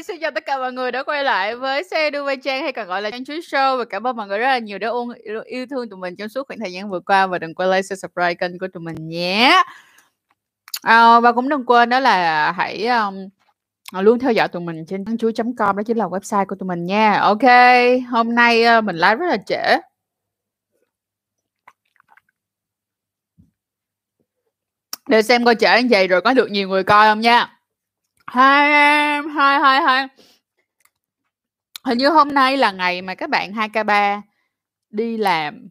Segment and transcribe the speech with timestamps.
[0.00, 2.88] xin chào tất cả mọi người đã quay lại với xe Dubai Trang hay còn
[2.88, 5.08] gọi là Trang Chuối Show và cảm ơn mọi người rất là nhiều đã ôn,
[5.44, 7.82] yêu thương tụi mình trong suốt khoảng thời gian vừa qua và đừng quên like,
[7.82, 9.62] share, subscribe kênh của tụi mình nhé.
[10.82, 13.14] À, và cũng đừng quên đó là hãy um,
[13.92, 17.18] luôn theo dõi tụi mình trên chuối.com đó chính là website của tụi mình nha.
[17.18, 17.42] Ok,
[18.10, 19.78] hôm nay uh, mình live rất là trễ.
[25.08, 27.61] Để xem coi trễ như vậy rồi có được nhiều người coi không nha
[28.26, 30.06] hai em hai hai hai.
[31.84, 34.20] Hình như hôm nay là ngày mà các bạn 2k3
[34.90, 35.68] đi làm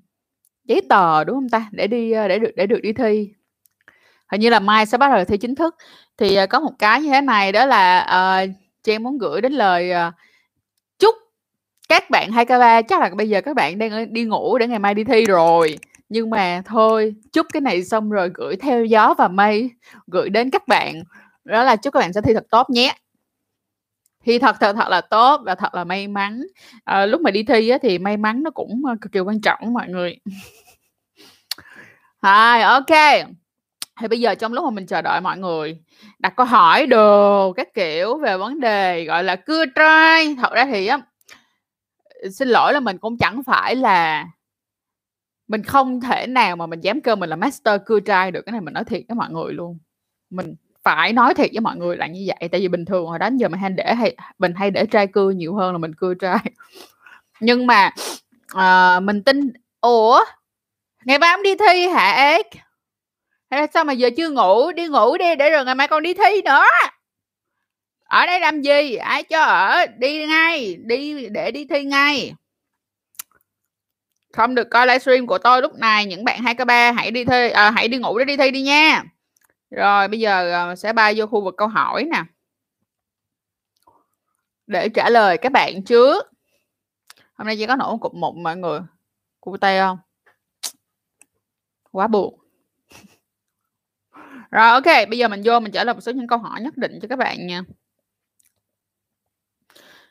[0.64, 1.70] giấy tờ đúng không ta?
[1.72, 3.30] Để đi ờ, để được để được đi thi.
[4.32, 5.76] Hình như là mai sẽ bắt đầu thi chính thức.
[6.18, 8.08] Thì ờ, có một cái như thế này đó là
[8.44, 10.14] uh, em muốn gửi đến lời uh,
[11.00, 11.16] chúc
[11.90, 14.94] các bạn 2k3 chắc là bây giờ các bạn đang đi ngủ để ngày mai
[14.94, 15.78] đi thi rồi.
[16.09, 19.72] Nhưng mà thôi chúc cái này xong rồi gửi theo gió và mây
[20.08, 21.04] gửi đến các bạn
[21.44, 22.95] đó là chúc các bạn sẽ thi thật tốt nhé.
[24.23, 26.42] Thi thật thật thật là tốt và thật là may mắn.
[26.84, 29.42] À, lúc mà đi thi á, thì may mắn nó cũng ờ, cực kỳ quan
[29.42, 30.17] trọng mọi người.
[32.22, 33.25] Rồi, ok.
[34.00, 35.78] Thì bây giờ trong lúc mà mình chờ đợi mọi người
[36.19, 40.36] đặt câu hỏi đồ các kiểu về vấn đề gọi là cưa trai.
[40.42, 41.00] Thật ra thì á
[42.31, 44.28] xin lỗi là mình cũng chẳng phải là
[45.47, 48.52] mình không thể nào mà mình dám kêu mình là master cưa trai được cái
[48.52, 49.78] này mình nói thiệt với mọi người luôn.
[50.30, 52.50] Mình phải nói thiệt với mọi người là như vậy.
[52.52, 55.08] Tại vì bình thường hồi đó giờ mình hay để hay mình hay để trai
[55.08, 56.40] cưa nhiều hơn là mình cưa trai.
[57.40, 57.92] Nhưng mà
[58.58, 60.24] uh, mình tin ủa
[61.06, 62.48] ngày mai không đi thi hả ếch?
[63.50, 64.72] Hay là sao mà giờ chưa ngủ?
[64.72, 66.64] Đi ngủ đi để rồi ngày mai con đi thi nữa.
[68.04, 68.96] Ở đây làm gì?
[68.96, 69.86] Ai cho ở?
[69.98, 72.34] Đi ngay đi để đi thi ngay.
[74.34, 76.06] Không được coi livestream của tôi lúc này.
[76.06, 78.52] Những bạn hai k ba hãy đi thi à, hãy đi ngủ để đi thi
[78.52, 79.04] đi nha
[79.72, 82.23] rồi bây giờ ờ, sẽ bay vô khu vực câu hỏi nè.
[84.67, 86.31] Để trả lời các bạn trước.
[87.34, 88.79] Hôm nay chỉ có nổ cục một mọi người.
[89.41, 89.97] Cụ tay không?
[91.91, 92.40] Quá buồn.
[94.51, 96.78] Rồi ok, bây giờ mình vô mình trả lời một số những câu hỏi nhất
[96.78, 97.62] định cho các bạn nha.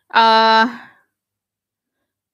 [0.09, 0.87] À...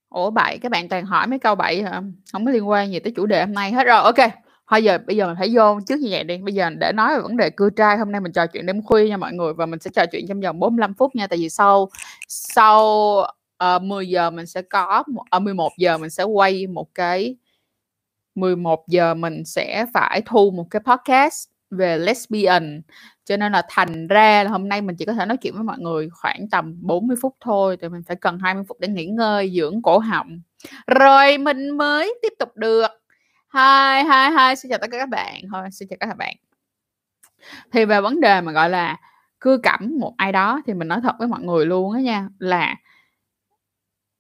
[0.09, 2.03] Ủa bậy, các bạn toàn hỏi mấy câu bậy hả?
[2.33, 4.03] Không có liên quan gì tới chủ đề hôm nay hết rồi.
[4.03, 6.37] Ok, thôi giờ bây giờ mình phải vô trước như vậy đi.
[6.39, 8.83] Bây giờ để nói về vấn đề cưa trai hôm nay mình trò chuyện đêm
[8.83, 11.27] khuya nha mọi người và mình sẽ trò chuyện trong vòng 45 phút nha.
[11.27, 11.91] Tại vì sau
[12.29, 12.83] sau
[13.57, 16.95] ờ, uh, 10 giờ mình sẽ có ở uh, 11 giờ mình sẽ quay một
[16.95, 17.37] cái
[18.35, 22.83] 11 giờ mình sẽ phải thu một cái podcast về lesbian.
[23.25, 25.63] Cho nên là thành ra là hôm nay mình chỉ có thể nói chuyện với
[25.63, 27.77] mọi người khoảng tầm 40 phút thôi.
[27.83, 30.41] Thì mình phải cần 20 phút để nghỉ ngơi dưỡng cổ họng.
[30.87, 33.06] Rồi mình mới tiếp tục được.
[33.57, 35.43] Hi, hi, hi, xin chào tất cả các bạn.
[35.53, 36.37] Thôi, xin chào các bạn.
[37.73, 38.97] Thì về vấn đề mà gọi là
[39.39, 42.29] cưa cẩm một ai đó thì mình nói thật với mọi người luôn á nha
[42.39, 42.77] là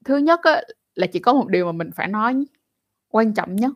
[0.04, 0.60] thứ nhất á,
[0.94, 2.46] là chỉ có một điều mà mình phải nói
[3.08, 3.72] quan trọng nhất.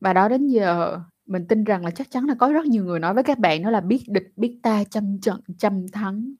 [0.00, 3.00] Và đó đến giờ mình tin rằng là chắc chắn là có rất nhiều người
[3.00, 6.34] nói với các bạn đó là biết địch biết ta trăm trận trăm thắng.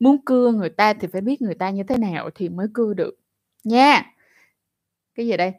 [0.00, 2.94] Muốn cưa người ta thì phải biết người ta như thế nào thì mới cưa
[2.94, 3.14] được.
[3.64, 4.02] Nha!
[5.14, 5.52] Cái gì đây?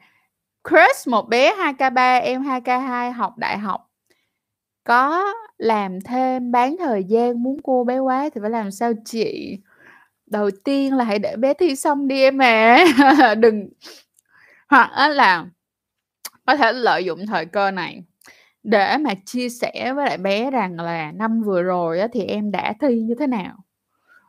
[0.70, 3.90] Chris một bé 2K3, em 2K2 học đại học.
[4.84, 9.58] Có làm thêm bán thời gian, muốn cô bé quá thì phải làm sao chị?
[10.26, 12.86] Đầu tiên là hãy để bé thi xong đi em à.
[13.40, 13.70] Đừng
[14.70, 15.46] hoặc là
[16.46, 18.04] có thể lợi dụng thời cơ này
[18.64, 22.74] để mà chia sẻ với lại bé rằng là năm vừa rồi thì em đã
[22.82, 23.58] thi như thế nào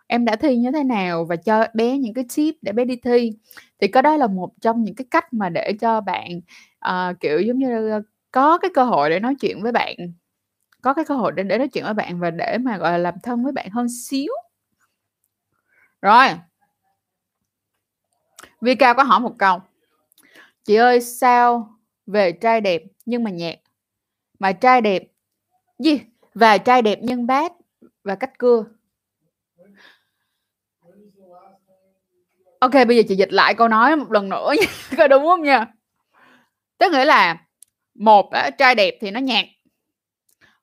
[0.07, 2.97] em đã thi như thế nào và cho bé những cái tip để bé đi
[2.97, 3.33] thi?
[3.81, 6.41] Thì có đó là một trong những cái cách mà để cho bạn
[6.89, 9.97] uh, kiểu giống như ờ, có cái cơ hội để nói chuyện với bạn.
[10.83, 12.99] Có cái cơ hội để, để nói chuyện với bạn và để mà gọi là
[12.99, 14.33] làm thân với bạn hơn xíu.
[16.03, 16.27] Rồi.
[18.61, 19.61] Vi Cao có hỏi một câu.
[20.65, 23.55] Chị ơi sao về trai đẹp nhưng mà nhạt?
[24.39, 25.03] Mà trai đẹp
[25.79, 26.01] gì?
[26.35, 27.53] Và trai đẹp nhưng bát
[28.05, 28.65] và cách cưa.
[32.65, 34.67] Ok, bây giờ chị dịch lại câu nói một lần nữa nha,
[34.99, 35.67] có đúng không nha?
[36.79, 37.37] Tức nghĩa là
[37.95, 39.45] một á, trai đẹp thì nó nhạt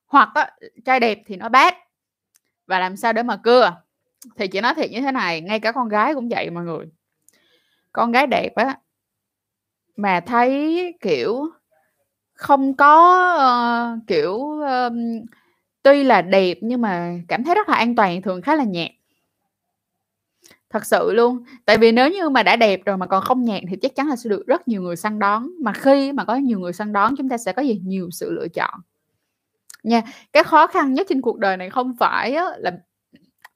[0.06, 0.52] hoặc á,
[0.86, 1.78] trai đẹp thì nó bát.
[2.68, 3.82] Và làm sao để mà cưa?
[4.38, 6.86] Thì chị nói thiệt như thế này ngay cả con gái cũng vậy mọi người.
[7.92, 8.78] Con gái đẹp á
[9.96, 11.50] mà thấy kiểu
[12.34, 13.24] không có
[13.98, 14.94] uh, kiểu uh,
[15.84, 18.92] tuy là đẹp nhưng mà cảm thấy rất là an toàn thường khá là nhạt.
[20.72, 23.60] Thật sự luôn, tại vì nếu như mà đã đẹp rồi mà còn không nhạc
[23.70, 26.36] thì chắc chắn là sẽ được rất nhiều người săn đón, mà khi mà có
[26.36, 27.82] nhiều người săn đón chúng ta sẽ có gì?
[27.86, 28.80] Nhiều sự lựa chọn.
[29.84, 30.02] Nha,
[30.34, 32.72] cái khó khăn nhất trên cuộc đời này không phải á là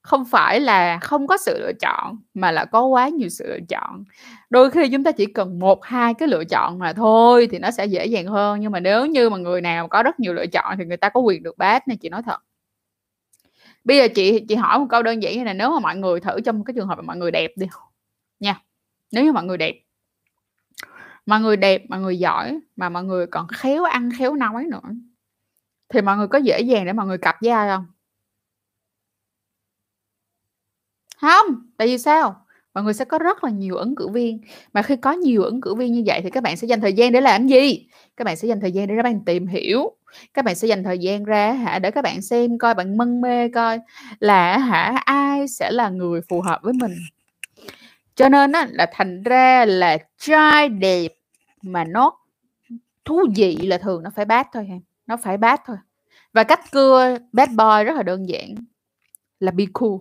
[0.01, 3.59] không phải là không có sự lựa chọn mà là có quá nhiều sự lựa
[3.69, 4.03] chọn.
[4.49, 7.71] Đôi khi chúng ta chỉ cần một hai cái lựa chọn mà thôi thì nó
[7.71, 8.59] sẽ dễ dàng hơn.
[8.59, 11.09] Nhưng mà nếu như mà người nào có rất nhiều lựa chọn thì người ta
[11.09, 12.37] có quyền được bát nên chị nói thật
[13.85, 16.19] bây giờ chị chị hỏi một câu đơn giản như này, nếu mà mọi người
[16.19, 17.67] thử trong cái trường hợp mà mọi người đẹp đi.
[18.39, 18.61] Nha,
[19.11, 19.75] nếu như mọi người đẹp,
[21.25, 24.89] mọi người đẹp, mọi người giỏi, mà mọi người còn khéo ăn, khéo nói nữa,
[25.89, 27.85] thì mọi người có dễ dàng để mọi người cặp với ai không?
[31.21, 32.44] Không, tại vì sao?
[32.75, 34.41] Mọi người sẽ có rất là nhiều ứng cử viên.
[34.73, 36.93] Mà khi có nhiều ứng cử viên như vậy thì các bạn sẽ dành thời
[36.93, 37.87] gian để làm gì?
[38.17, 39.97] Các bạn sẽ dành thời gian để các bạn tìm hiểu.
[40.33, 43.21] Các bạn sẽ dành thời gian ra hả để các bạn xem coi bạn mân
[43.21, 43.79] mê coi
[44.19, 46.91] là hả ai sẽ là người phù hợp với mình.
[48.15, 51.13] Cho nên á, là thành ra là trai đẹp
[51.61, 52.17] mà nó
[53.05, 54.67] thú vị là thường nó phải bát thôi
[55.07, 55.77] nó phải bát thôi.
[56.33, 58.55] Và cách cưa bad boy rất là đơn giản
[59.39, 59.97] là be cool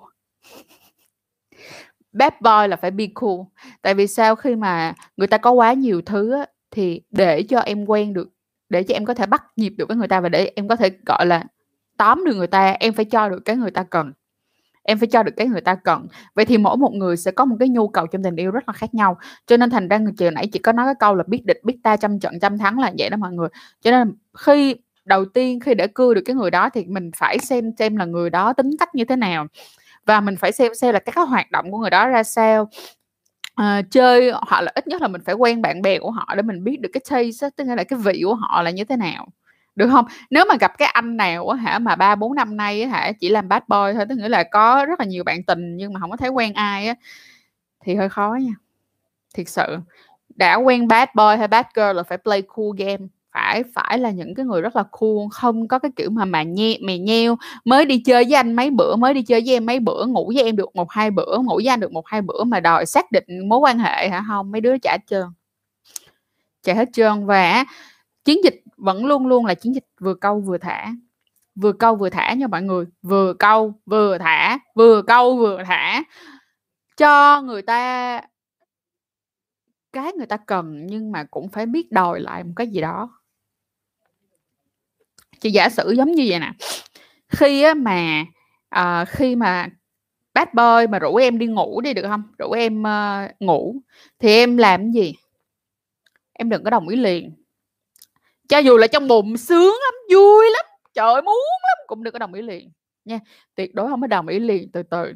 [2.14, 3.40] bad boy là phải be cool.
[3.82, 4.34] Tại vì sao?
[4.34, 8.28] Khi mà người ta có quá nhiều thứ á, thì để cho em quen được
[8.68, 10.76] để cho em có thể bắt nhịp được với người ta và để em có
[10.76, 11.44] thể gọi là
[11.96, 14.12] tóm được người ta em phải cho được cái người ta cần.
[14.82, 16.06] Em phải cho được cái người ta cần.
[16.34, 18.68] Vậy thì mỗi một người sẽ có một cái nhu cầu trong tình yêu rất
[18.68, 19.18] là khác nhau.
[19.46, 21.60] Cho nên thành ra người chiều nãy chị có nói cái câu là biết địch
[21.64, 23.48] biết ta trăm trận trăm thắng là vậy đó mọi người.
[23.80, 27.38] Cho nên khi đầu tiên khi để cưa được cái người đó thì mình phải
[27.38, 29.46] xem xem là người đó tính cách như thế nào
[30.06, 32.68] và mình phải xem xem là các cái hoạt động của người đó ra sao.
[33.54, 36.42] À, chơi hoặc là ít nhất là mình phải quen bạn bè của họ để
[36.42, 39.28] mình biết được cái taste tức là cái vị của họ là như thế nào.
[39.76, 40.06] Được không?
[40.30, 43.12] Nếu mà gặp cái anh nào á hả mà ba bốn năm nay á hả
[43.20, 45.92] chỉ làm bad boy thôi tức nghĩa là có rất là nhiều bạn tình nhưng
[45.92, 46.94] mà không có thấy quen ai á
[47.84, 48.52] thì hơi khó nha.
[49.34, 49.78] Thiệt sự
[50.36, 54.10] đã quen bad boy hay bad girl là phải play cool game phải phải là
[54.10, 57.36] những cái người rất là cool, không có cái kiểu mà mà nhe mè nheo.
[57.64, 60.32] Mới đi chơi với anh mấy bữa, mới đi chơi với em mấy bữa, ngủ
[60.34, 62.86] với em được một hai bữa, ngủ với anh được một hai bữa mà đòi
[62.86, 64.24] xác định mối quan hệ hả?
[64.28, 65.26] Không mấy đứa trả trơn.
[66.62, 67.26] Trả hết trơn.
[67.26, 67.64] Và
[68.24, 70.92] chiến dịch vẫn luôn luôn là chiến dịch vừa câu vừa thả.
[71.54, 72.84] Vừa câu vừa thả nha mọi người.
[73.02, 76.02] Vừa câu vừa thả, vừa câu vừa thả.
[76.96, 78.20] Cho người ta
[79.92, 83.10] cái người ta cần nhưng mà cũng phải biết đòi lại một cái gì đó
[85.44, 86.52] chị giả sử giống như vậy nè.
[87.28, 88.24] Khi á mà
[88.78, 89.68] uh, khi mà
[90.34, 92.22] bad boy mà rủ em đi ngủ đi được không?
[92.38, 93.76] Rủ em uh, ngủ
[94.18, 95.14] thì em làm cái gì?
[96.32, 97.32] Em đừng có đồng ý liền.
[98.48, 100.64] Cho dù là trong bụng sướng lắm vui lắm
[100.94, 102.70] trời muốn lắm cũng đừng có đồng ý liền
[103.04, 103.20] nha.
[103.54, 105.12] Tuyệt đối không có đồng ý liền từ từ.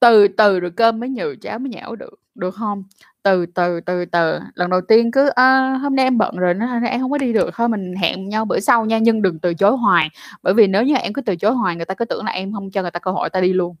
[0.00, 2.84] Từ từ rồi cơm mới nhừ cháo mới nhão được được không?
[3.24, 4.40] Từ từ từ từ.
[4.54, 7.32] Lần đầu tiên cứ à, hôm nay em bận rồi nó em không có đi
[7.32, 7.50] được.
[7.54, 10.08] Thôi mình hẹn nhau bữa sau nha nhưng đừng từ chối hoài.
[10.42, 12.52] Bởi vì nếu như em cứ từ chối hoài người ta cứ tưởng là em
[12.52, 13.76] không cho người ta cơ hội ta đi luôn.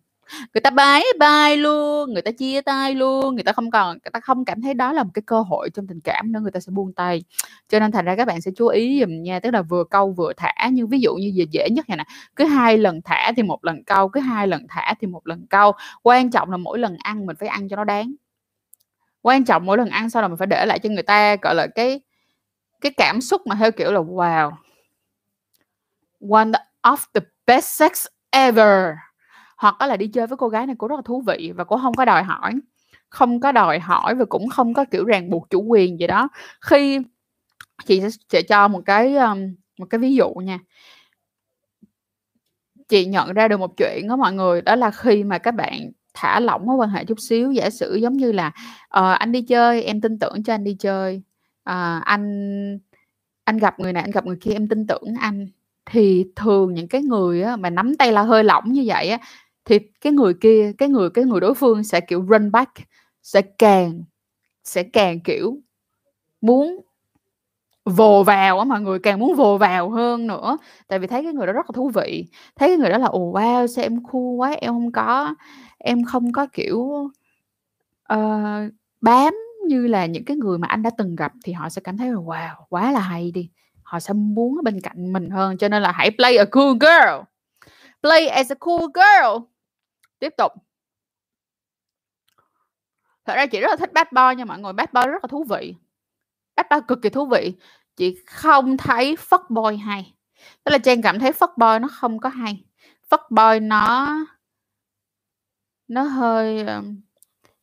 [0.54, 4.10] Người ta bye bye luôn người ta chia tay luôn người ta không còn người
[4.12, 6.50] ta không cảm thấy đó là một cái cơ hội trong tình cảm nữa người
[6.50, 7.24] ta sẽ buông tay.
[7.68, 10.10] Cho nên thành ra các bạn sẽ chú ý dùm nha tức là vừa câu
[10.12, 10.52] vừa thả.
[10.72, 12.04] Như ví dụ như dễ dễ nhất này nè
[12.36, 15.46] cứ hai lần thả thì một lần câu cứ hai lần thả thì một lần
[15.50, 15.72] câu.
[16.02, 18.14] Quan trọng là mỗi lần ăn mình phải ăn cho nó đáng
[19.24, 21.54] quan trọng mỗi lần ăn sau là mình phải để lại cho người ta gọi
[21.54, 22.00] là cái
[22.80, 24.52] cái cảm xúc mà theo kiểu là wow
[26.30, 28.94] one of the best sex ever.
[29.56, 31.76] Hoặc là đi chơi với cô gái này cô rất là thú vị và cô
[31.78, 32.52] không có đòi hỏi
[33.08, 36.28] không có đòi hỏi và cũng không có kiểu ràng buộc chủ quyền gì đó.
[36.60, 37.00] Khi
[37.86, 40.58] chị sẽ, sẽ cho một cái um, một cái ví dụ nha.
[42.88, 45.90] Chị nhận ra được một chuyện đó mọi người đó là khi mà các bạn
[46.14, 47.52] thả lỏng mối quan hệ chút xíu.
[47.52, 48.52] Giả sử giống như là
[48.98, 51.22] uh, anh đi chơi em tin tưởng cho anh đi chơi.
[51.70, 52.78] Uh, anh
[53.44, 55.48] anh gặp người này anh gặp người kia em tin tưởng anh.
[55.86, 59.18] Thì thường những cái người á, mà nắm tay là hơi lỏng như vậy á
[59.64, 62.72] thì cái người kia cái người cái người đối phương sẽ kiểu run back
[63.22, 64.04] sẽ càng
[64.64, 65.58] sẽ càng kiểu
[66.40, 66.80] muốn
[67.84, 70.58] vồ vào á mọi người càng muốn vồ vào hơn nữa.
[70.88, 72.26] Tại vì thấy cái người đó rất là thú vị.
[72.56, 75.34] Thấy cái người đó là ồ wow sao em cool quá em không có
[75.78, 76.78] em không có kiểu
[78.12, 79.34] uh, bám
[79.66, 81.32] như là những cái người mà anh đã từng gặp.
[81.44, 83.50] Thì họ sẽ cảm thấy là wow quá là hay đi.
[83.82, 85.58] Họ sẽ muốn ở bên cạnh mình hơn.
[85.58, 87.22] Cho nên là hãy play a cool girl.
[88.02, 89.44] Play as a cool girl.
[90.18, 90.52] Tiếp tục.
[93.24, 94.72] Thật ra chị rất là thích bad boy nha mọi người.
[94.72, 95.74] Bad boy rất là thú vị
[96.56, 97.52] bad ba cực kỳ thú vị.
[97.96, 100.14] Chị không thấy phất boy hay.
[100.64, 102.64] Tức là trang cảm thấy phất boy nó không có hay.
[103.10, 104.08] Phất boy nó
[105.88, 106.66] nó hơi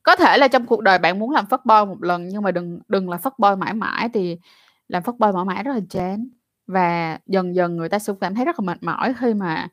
[0.04, 2.52] có thể là trong cuộc đời bạn muốn làm phất boy một lần nhưng mà
[2.52, 4.38] đừng đừng là phất boy mãi mãi thì
[4.88, 6.30] làm phất boy mãi mãi rất là chán.
[6.68, 9.68] Và dần dần người ta sẽ cảm thấy rất là mệt mỏi khi mà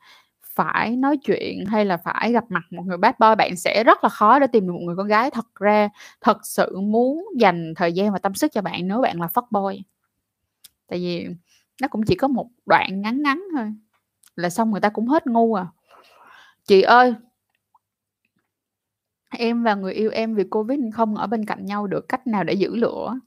[0.59, 4.05] phải nói chuyện hay là phải gặp mặt một người bad boy, bạn sẽ rất
[4.05, 5.89] là khó để tìm được một người con gái thật ra
[6.21, 9.83] thật sự muốn dành thời gian và tâm sức cho bạn nếu bạn là fuckboy.
[10.87, 11.27] Tại vì
[11.83, 13.73] nó cũng chỉ có một đoạn ngắn ngắn thôi,
[14.37, 15.67] là xong người ta cũng hết ngu à.
[16.67, 17.15] Chị ơi
[19.31, 22.45] Em và người yêu em vì Covid không ở bên cạnh nhau được, cách nào
[22.45, 23.19] để giữ lửa?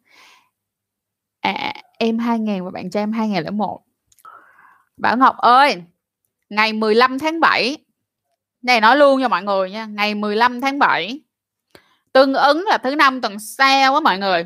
[1.41, 3.81] À, em 2000 và bạn trai em 2001.
[4.97, 5.83] Bảo Ngọc ơi,
[6.51, 7.77] ngày 15 tháng 7
[8.61, 11.21] này nói luôn cho mọi người nha, ngày 15 tháng 7
[12.13, 14.45] tương ứng là thứ năm tuần sau á mọi người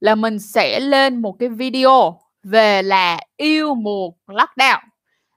[0.00, 4.78] là mình sẽ lên một cái video về là yêu mùa lockdown.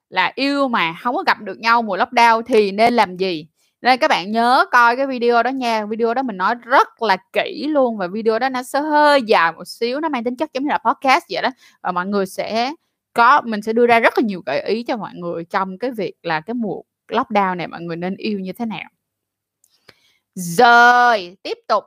[0.10, 3.48] Là yêu mà không có gặp được nhau mùa lockdown thì nên làm gì?
[3.82, 7.18] Nên các bạn nhớ coi cái video đó nha video đó mình nói rất là
[7.34, 10.54] kỹ luôn và video đó nó sẽ hơi dài một xíu nó mang tính chất
[10.54, 11.50] giống như là podcast vậy đó.
[11.84, 12.74] Và mọi người sẽ
[13.14, 15.92] có mình sẽ đưa ra rất là nhiều gợi ý cho mọi người trong cái
[15.92, 18.90] việc là cái mùa lockdown này mọi người nên yêu như thế nào.
[20.36, 21.84] Rồi tiếp tục.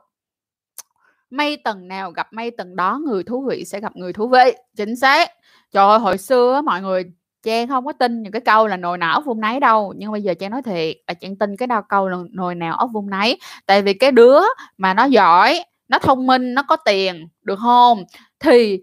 [1.29, 4.53] Mây tầng nào gặp mây tầng đó người thú vị sẽ gặp người thú vị.
[4.77, 5.31] Chính xác.
[5.71, 7.03] Trời ơi hồi xưa mọi người
[7.43, 10.11] Trang không có tin những cái câu là nồi nào ốc vung nấy đâu, nhưng
[10.11, 12.89] bây giờ Trang nói thiệt là Trang tin cái đau câu là nồi nào ốc
[12.93, 13.39] vung nấy.
[13.65, 14.39] Tại vì cái đứa
[14.77, 18.03] mà nó giỏi, nó thông minh, nó có tiền, được không
[18.39, 18.79] Thì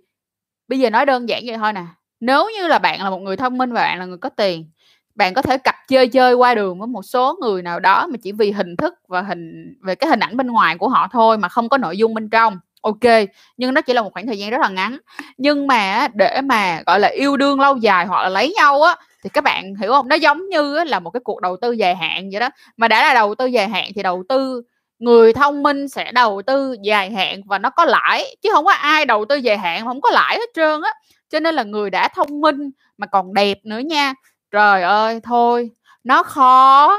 [0.68, 1.84] bây giờ nói đơn giản vậy thôi nè.
[2.20, 4.70] Nếu như là bạn là một người thông minh và bạn là người có tiền,
[5.14, 8.16] bạn có thể cặp chơi chơi qua đường với một số người nào đó mà
[8.22, 11.38] chỉ vì hình thức và hình về cái hình ảnh bên ngoài của họ thôi
[11.38, 12.58] mà không có nội dung bên trong.
[12.82, 14.98] Ok nhưng nó chỉ là một khoảng thời gian rất là ngắn.
[15.38, 18.96] Nhưng mà để mà gọi là yêu đương lâu dài hoặc là lấy nhau á
[19.24, 20.08] thì các bạn hiểu không?
[20.08, 22.48] Nó giống như là một cái cuộc đầu tư dài hạn vậy đó.
[22.76, 24.62] Mà đã là đầu tư dài hạn thì đầu tư
[24.98, 28.72] người thông minh sẽ đầu tư dài hạn và nó có lãi chứ không có
[28.72, 30.90] ai đầu tư dài hạn mà không có lãi hết trơn á
[31.30, 34.14] cho nên là người đã thông minh mà còn đẹp nữa nha.
[34.50, 35.70] Trời ơi, thôi,
[36.04, 36.96] nó khó,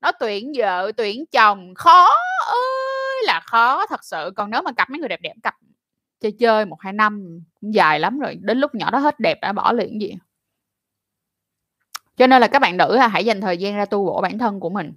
[0.00, 2.08] nó tuyển vợ, tuyển chồng khó
[2.46, 4.30] ơi, là khó thật sự.
[4.36, 5.54] Còn nếu mà cặp mấy người đẹp đẹp, cặp
[6.20, 9.38] chơi chơi một hai năm cũng dài lắm rồi, đến lúc nhỏ đó hết đẹp
[9.42, 10.14] đã bỏ liền gì.
[12.16, 14.60] Cho nên là các bạn nữ hãy dành thời gian ra tu bổ bản thân
[14.60, 14.92] của mình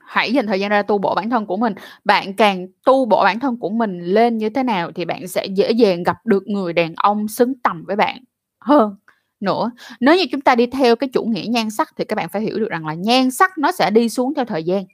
[0.00, 1.74] hãy dành thời gian ra tu bổ bản thân của mình.
[2.04, 5.46] Bạn càng tu bổ bản thân của mình lên như thế nào thì bạn sẽ
[5.46, 8.24] dễ dàng gặp được người đàn ông xứng tầm với bạn
[8.60, 8.96] hơn
[9.40, 9.70] nữa.
[10.00, 12.42] Nếu như chúng ta đi theo cái chủ nghĩa nhan sắc thì các bạn phải
[12.42, 14.84] hiểu được rằng là nhan sắc nó sẽ đi xuống theo thời gian.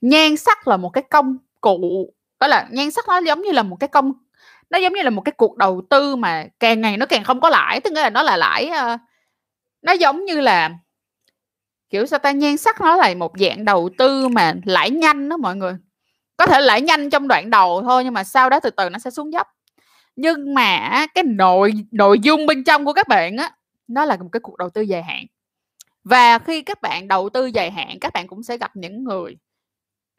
[0.00, 3.62] Nhan sắc là một cái công cụ, đó là nhan sắc nó giống như là
[3.62, 4.12] một cái công,
[4.70, 7.40] nó giống như là một cái cuộc đầu tư mà càng ngày nó càng không
[7.40, 8.98] có lãi, tức là nó là lãi ờ,
[9.82, 10.70] nó giống như là
[11.90, 15.36] kiểu sao ta, nhan sắc nó là một dạng đầu tư mà lãi nhanh đó
[15.36, 15.76] mọi người.
[16.36, 18.98] Có thể lãi nhanh trong đoạn đầu thôi nhưng mà sau đó từ từ nó
[18.98, 19.46] sẽ xuống dốc.
[20.16, 23.50] Nhưng mà cái nội nội dung bên trong của các bạn á,
[23.88, 25.24] nó là một cái cuộc đầu tư dài hạn.
[26.04, 29.36] Và khi các bạn đầu tư dài hạn, các bạn cũng sẽ gặp những người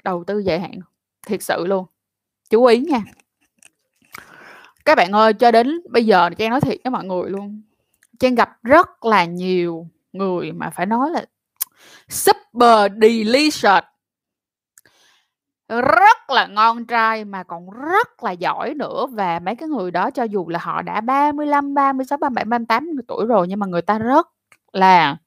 [0.03, 0.79] đầu tư dài hạn,
[1.27, 1.85] thiệt sự luôn.
[2.49, 3.01] Chú ý nha.
[4.85, 7.61] Các bạn ơi, cho đến bây giờ trang nói thiệt với mọi người luôn.
[8.19, 11.25] Trang gặp rất là nhiều người mà phải nói là
[12.09, 13.83] super delicious.
[15.67, 19.05] Rất là ngon trai mà còn rất là giỏi nữa.
[19.11, 23.25] Và mấy cái người đó cho dù là họ đã 35, 36, 37, 38 tuổi
[23.25, 24.27] rồi nhưng mà người ta rất
[24.73, 25.17] là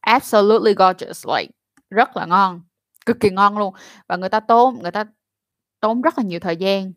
[0.00, 1.52] absolutely gorgeous like
[1.90, 2.60] rất là ngon
[3.06, 3.74] cực kỳ ngon luôn.
[4.08, 5.04] Và người ta tốn người ta
[5.80, 6.92] tốn rất là nhiều thời gian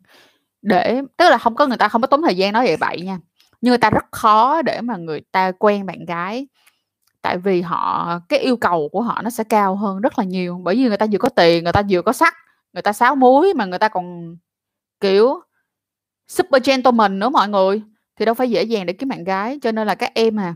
[0.62, 3.00] để tức là không có người ta không có tốn thời gian nói vậy vậy
[3.00, 3.18] nha
[3.60, 6.48] nhưng người ta rất khó để mà người ta quen bạn gái
[7.22, 10.60] tại vì họ, cái yêu cầu của họ nó sẽ cao hơn rất là nhiều,
[10.62, 12.34] bởi vì người ta vừa có tiền, người ta vừa có sắc,
[12.72, 14.36] người ta sáo muối mà người ta còn,
[15.00, 15.40] kiểu,
[16.28, 17.82] super gentleman nữa mọi người,
[18.16, 19.58] thì đâu phải dễ dàng để kiếm bạn gái.
[19.62, 20.54] Cho nên là các em à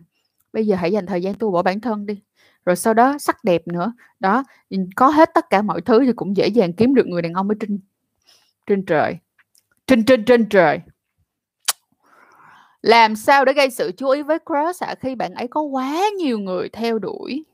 [0.52, 2.23] bây giờ hãy dành thời gian tu bổ bản thân đi.
[2.66, 3.92] Rồi sau đó sắc đẹp nữa.
[4.21, 4.45] Đó
[4.97, 7.49] có hết tất cả mọi thứ thì cũng dễ dàng kiếm được người đàn ông
[7.49, 7.81] ở trên
[8.66, 9.16] trên trời.
[9.87, 10.81] Trên trên trên trời
[12.83, 16.03] làm sao để gây sự chú ý với crush ạ khi bạn ấy có quá
[16.19, 17.45] nhiều người theo đuổi?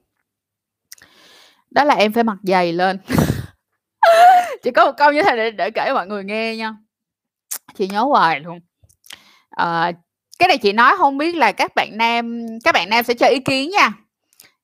[1.71, 2.99] Đó là em phải mặc giày lên.
[4.63, 6.75] Chỉ có một câu như thế để để kể mọi người nghe nha.
[7.75, 8.61] Chị nhớ hoài luôn.
[9.51, 9.93] à,
[10.39, 13.27] cái này chị nói không biết là các bạn nam các bạn nam sẽ cho
[13.27, 13.93] ý kiến nha.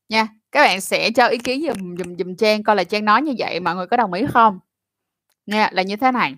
[0.09, 3.23] Nha, các bạn sẽ cho ý kiến dùm dùm dùm Trang coi là Trang nói
[3.23, 4.59] như vậy mọi người có đồng ý không?
[5.47, 6.35] Nha, là như thế này.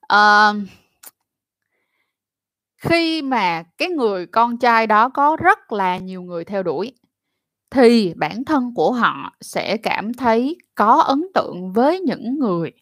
[0.00, 0.54] Ờ
[2.80, 6.92] khi mà cái người con trai đó có rất là nhiều người theo đuổi,
[7.70, 12.72] thì bản thân của họ sẽ cảm thấy có ấn tượng với những người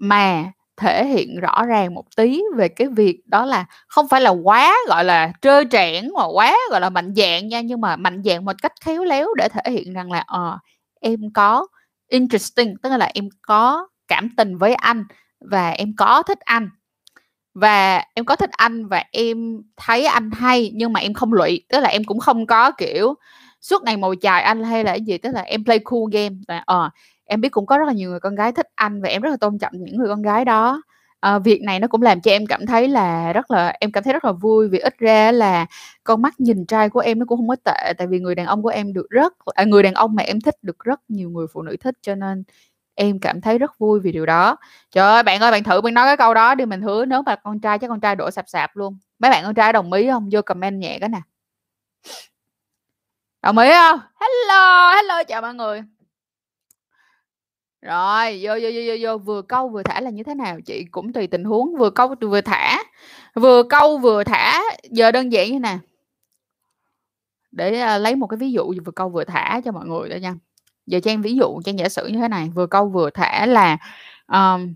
[0.00, 0.44] mà
[0.76, 4.76] thể hiện rõ ràng một tí về cái việc đó là không phải là quá,
[4.88, 8.44] gọi là, trơ trẽn mà quá, gọi là, mạnh dạn nha, nhưng mà mạnh dạn
[8.44, 10.58] một cách khéo léo để thể hiện rằng là ờ
[11.00, 11.66] em có
[12.10, 15.04] interesting, tức là em có cảm tình với anh
[15.50, 16.70] và em có thích anh
[17.56, 21.64] và em có thích anh và em thấy anh hay nhưng mà em không lụy
[21.68, 23.14] tức là em cũng không có kiểu
[23.60, 26.36] suốt ngày màu chài anh hay là cái gì tức là em play cool game.
[26.48, 26.90] Và ờ
[27.24, 29.30] em biết cũng có rất là nhiều người con gái thích anh và em rất
[29.30, 30.82] là tôn trọng những người con gái đó.
[31.20, 34.04] À, việc này nó cũng làm cho em cảm thấy là rất là em cảm
[34.04, 35.66] thấy rất là vui vì ít ra là
[36.04, 38.46] con mắt nhìn trai của em nó cũng không có tệ tại vì người đàn
[38.46, 41.30] ông của em được rất à, người đàn ông mà em thích được rất nhiều
[41.30, 42.44] người phụ nữ thích cho nên
[42.96, 44.56] em cảm thấy rất vui vì điều đó.
[44.90, 47.22] Trời ơi bạn ơi bạn thử mình nói cái câu đó đi mình hứa nếu
[47.22, 48.98] mà con trai chắc con trai đổ sạp sạp luôn.
[49.18, 50.28] Mấy bạn con trai đồng ý không?
[50.32, 51.20] Vô comment nhẹ cái nè.
[53.42, 54.00] Đồng ý không?
[54.20, 55.82] Hello hello chào mọi người.
[57.82, 60.58] Rồi vô vô vô vô vô vừa câu vừa thả là như thế nào?
[60.66, 62.84] Chị cũng tùy tình huống vừa câu vừa thả
[63.34, 65.78] vừa câu vừa thả giờ đơn giản như nè
[67.52, 70.16] để uh, lấy một cái ví dụ vừa câu vừa thả cho mọi người đó
[70.16, 70.34] nha
[70.86, 73.76] giờ trang ví dụ trang giả sử như thế này vừa câu vừa thể là
[74.26, 74.74] um,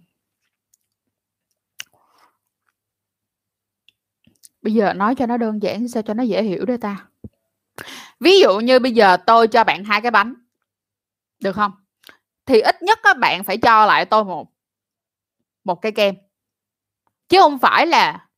[4.63, 7.07] bây giờ nói cho nó đơn giản sao cho nó dễ hiểu đây ta?
[8.21, 10.35] Ví dụ như bây giờ tôi cho bạn hai cái bánh
[11.41, 11.73] được không?
[12.47, 14.49] Thì ít nhất các bạn phải cho lại tôi một
[15.65, 16.15] một cây kem.
[17.29, 18.29] Chứ không phải là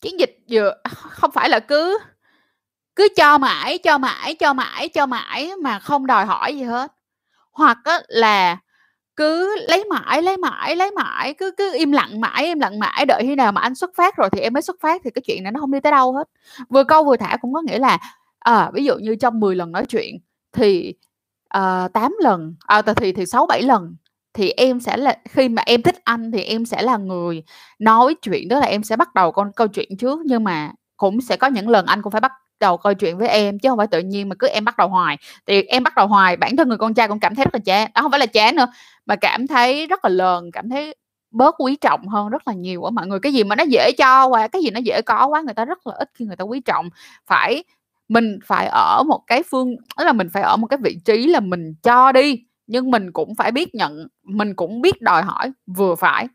[0.00, 1.98] chiến dịch vừa không phải là cứ
[2.96, 6.92] cứ cho mãi cho mãi cho mãi cho mãi mà không đòi hỏi gì hết.
[7.52, 8.58] Hoặc á, là
[9.16, 13.06] cứ lấy mãi lấy mãi lấy mãi cứ cứ im lặng mãi im lặng mãi
[13.06, 15.22] đợi khi nào mà anh xuất phát rồi thì em mới xuất phát thì cái
[15.26, 16.28] chuyện này nó không đi tới đâu hết.
[16.68, 17.98] Vừa câu vừa thả cũng có nghĩa là
[18.38, 20.18] à, ví dụ như trong 10 lần nói chuyện
[20.52, 20.94] thì
[21.48, 23.96] ờ, uh, 8 lần à, thì thì sáu bảy lần
[24.34, 27.42] thì em sẽ là khi mà em thích anh thì em sẽ là người
[27.78, 31.20] nói chuyện đó là em sẽ bắt đầu con câu chuyện trước nhưng mà cũng
[31.20, 33.78] sẽ có những lần anh cũng phải bắt đầu câu chuyện với em, chứ không
[33.78, 35.16] phải tự nhiên mà cứ em bắt đầu hoài.
[35.46, 37.60] Thì em bắt đầu hoài, bản thân người con trai cũng cảm thấy rất là
[37.64, 38.66] chán à, đó không phải là chán nữa,
[39.06, 40.94] mà cảm thấy rất là lờn, cảm thấy
[41.30, 43.92] bớt quý trọng hơn rất là nhiều ở mọi người, cái gì mà nó dễ
[43.98, 46.36] cho qua cái gì nó dễ có quá, người ta rất là ít khi người
[46.36, 46.88] ta quý trọng.
[47.26, 47.64] Phải,
[48.08, 51.26] mình phải ở một cái phương đó là mình phải ở một cái vị trí
[51.26, 55.52] là mình cho đi, nhưng mình cũng phải biết nhận, mình cũng biết đòi hỏi,
[55.66, 56.28] vừa phải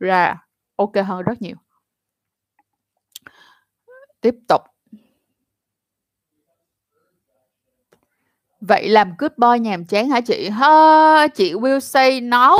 [0.00, 0.36] ra,
[0.76, 1.56] ok hơn rất nhiều.
[4.20, 4.69] Tiếp tục.
[8.60, 10.48] Vậy làm good boy nhàm chán hả chị?
[10.48, 12.58] Ha, chị will say no.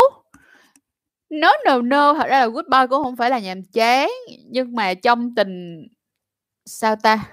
[1.31, 2.15] No no no.
[2.15, 4.11] Thật ra là good boy cũng không phải là nhàm chán.
[4.47, 5.87] Nhưng mà trong tình,
[6.67, 7.25] sao ta?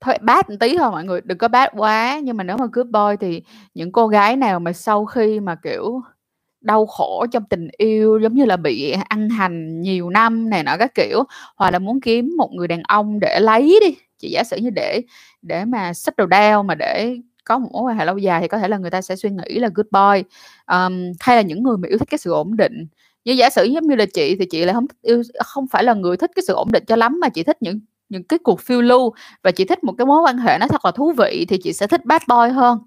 [0.00, 2.20] Thôi, bad một tí thôi mọi người, đừng có bad quá.
[2.24, 3.42] Nhưng mà nếu mà good boy thì
[3.74, 6.02] những cô gái nào mà sau khi mà, kiểu,
[6.60, 10.76] đau khổ trong tình yêu, giống như là bị ăn hành nhiều năm này nọ
[10.78, 11.24] các kiểu,
[11.56, 14.70] hoặc là muốn kiếm một người đàn ông để lấy đi, chị giả sử như
[14.70, 15.02] để
[15.42, 18.48] để mà xách đồ đeo mà để có một mối quan hệ lâu dài thì
[18.48, 20.24] có thể là người ta sẽ suy nghĩ là good boy
[20.66, 22.86] um, hay là những người mà yêu thích cái sự ổn định.
[23.24, 25.84] Như giả sử giống như là chị thì chị lại không thích yêu không phải
[25.84, 28.38] là người thích cái sự ổn định cho lắm mà chị thích những những cái
[28.38, 31.12] cuộc phiêu lưu và chị thích một cái mối quan hệ nó thật là thú
[31.12, 32.78] vị thì chị sẽ thích bad boy hơn.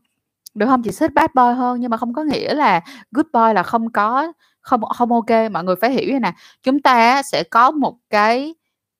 [0.55, 0.83] Được không?
[0.83, 3.91] Chị thích bad boy hơn nhưng mà không có nghĩa là good boy là không
[3.91, 5.51] có không không ok.
[5.51, 6.33] Mọi người phải hiểu như nè.
[6.63, 8.55] Chúng ta sẽ có một cái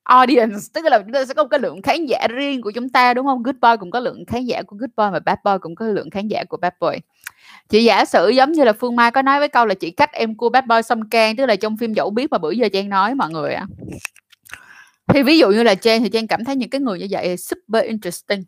[0.08, 0.60] audience.
[0.74, 3.13] Tức là chúng ta sẽ có một cái lượng khán giả riêng của chúng ta,
[3.13, 3.43] đúng không?
[3.43, 5.88] Good boy cũng có lượng khán giả của good boy mà bad boy cũng có
[5.88, 6.98] lượng khán giả của bad boy.
[7.70, 10.13] Chị giả sử giống như là phương mai có nói với câu là chị cách
[10.13, 12.70] em cua bad boy xong can tức là trong phim dẫu biết mà bữa giờ
[12.74, 13.88] trang nói mọi người ạ à
[15.08, 17.38] thì ví dụ như là Trang thì Trang cảm thấy những cái người như vậy
[17.38, 18.43] super interesting.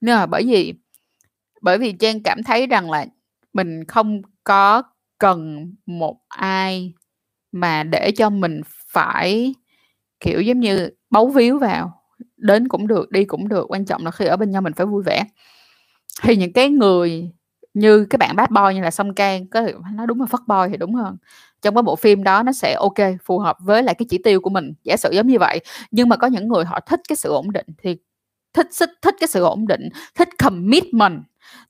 [0.00, 0.74] Nhưng mà bởi vì
[1.60, 3.06] bởi vì Trang cảm thấy rằng là
[3.52, 4.82] mình không có
[5.18, 6.92] cần một ai
[7.52, 9.54] mà để cho mình phải
[10.20, 12.02] kiểu giống như bấu víu vào
[12.36, 14.86] đến cũng được đi cũng được quan trọng là khi ở bên nhau mình phải
[14.86, 15.24] vui vẻ.
[16.22, 17.30] Thì những cái người
[17.74, 19.62] như cái bạn bad boy như là song can có
[19.94, 21.16] nó đúng là fuck boy thì đúng hơn.
[21.62, 22.94] Trong cái bộ phim đó nó sẽ ok
[23.24, 25.60] phù hợp với lại cái chỉ tiêu của mình giả sử giống như vậy.
[25.90, 27.96] Nhưng mà có những người họ thích cái sự ổn định thì
[28.52, 31.22] thích thích thích cái sự ổn định thích commitment.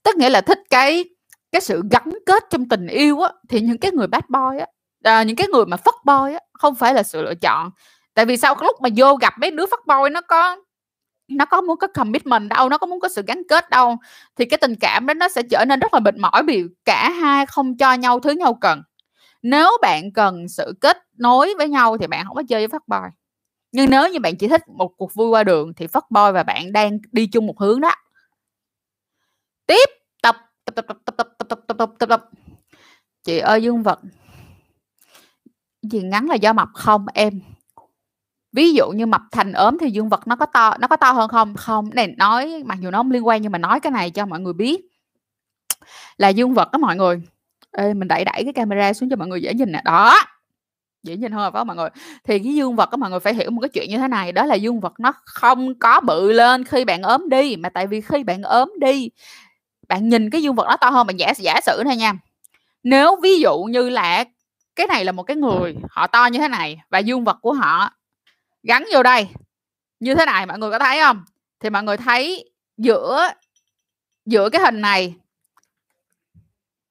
[0.03, 1.05] Tức nghĩa là thích cái
[1.51, 3.29] cái sự gắn kết trong tình yêu á.
[3.49, 4.65] Thì những cái người bad boy á
[5.03, 7.71] à, những cái người mà fuck boy á không phải là sự lựa chọn
[8.19, 10.57] tại vì sau lúc mà vô gặp mấy đứa phát boy nó có
[11.27, 13.97] nó có muốn có commitment đâu nó có muốn có sự gắn kết đâu
[14.35, 17.09] thì cái tình cảm đó nó sẽ trở nên rất là mệt mỏi vì cả
[17.09, 18.81] hai không cho nhau thứ nhau cần
[19.41, 22.87] nếu bạn cần sự kết nối với nhau thì bạn không có chơi với phát
[22.87, 23.09] boy
[23.71, 26.43] nhưng nếu như bạn chỉ thích một cuộc vui qua đường thì phát boy và
[26.43, 27.91] bạn đang đi chung một hướng đó
[29.67, 29.89] tiếp
[30.23, 32.29] tập tập tập tập tập tập tập tập tập tập
[33.23, 33.99] chị ơi dương vật
[35.81, 37.41] Gì ngắn là do mập không em?
[38.51, 41.11] Ví dụ như mập thành ốm thì dương vật nó có to nó có to
[41.11, 41.55] hơn không?
[41.55, 44.25] Không, này nói mặc dù nó không liên quan nhưng mà nói cái này cho
[44.25, 44.81] mọi người biết.
[46.17, 47.21] Là dương vật đó mọi người.
[47.71, 49.81] Ê, mình đẩy đẩy cái camera xuống cho mọi người dễ nhìn nè.
[49.85, 50.15] Đó.
[51.03, 51.89] Dễ nhìn hơn phải không mọi người?
[52.23, 54.31] Thì cái dương vật các mọi người phải hiểu một cái chuyện như thế này,
[54.31, 57.87] đó là dương vật nó không có bự lên khi bạn ốm đi, mà tại
[57.87, 59.09] vì khi bạn ốm đi,
[59.87, 62.13] bạn nhìn cái dương vật nó to hơn, bạn giả giả sử thôi nha.
[62.83, 64.23] Nếu ví dụ như là
[64.75, 67.53] cái này là một cái người, họ to như thế này và dương vật của
[67.53, 67.89] họ
[68.69, 69.27] gắn vô đây,
[69.99, 71.23] như thế này, mọi người có thấy không?
[71.59, 73.29] Thì mọi người thấy giữa
[74.25, 75.15] giữa cái hình này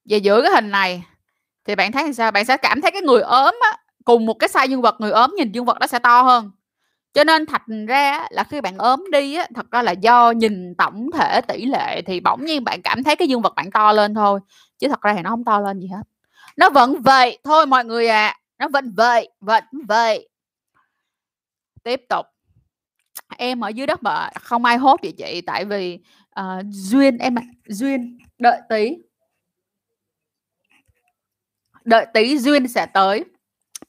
[0.05, 1.05] và giữa cái hình này
[1.65, 2.31] thì bạn thấy sao?
[2.31, 5.11] Bạn sẽ cảm thấy cái người ốm á, cùng một cái size dương vật, người
[5.11, 6.51] ốm nhìn dương vật nó sẽ to hơn.
[7.13, 10.75] Cho nên thành ra là khi bạn ốm đi á, thật ra là do nhìn
[10.79, 13.93] tổng thể tỷ lệ thì bỗng nhiên bạn cảm thấy cái dương vật bạn to
[13.93, 14.41] lên thôi,
[14.79, 16.03] chứ thật ra thì nó không to lên gì hết.
[16.57, 20.29] Nó vẫn vậy thôi mọi người à, nó vẫn vậy, vẫn vậy.
[21.89, 22.27] Tiếp tục.
[23.37, 25.99] Em ở dưới đất mà không ai hốt vậy chị, tại vì,
[26.41, 28.97] uh, duyên em ạ, duyên, đợi tí.
[31.85, 33.25] Đợi tí duyên sẽ tới.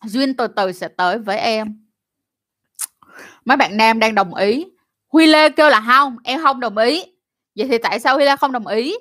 [0.03, 1.88] Duyên từ từ sẽ tới với em.
[3.45, 4.65] Mấy bạn nam đang đồng ý.
[5.07, 7.03] Huy Lê kêu là không em không đồng ý."
[7.55, 8.95] Vậy thì tại sao Huy Lê không đồng ý?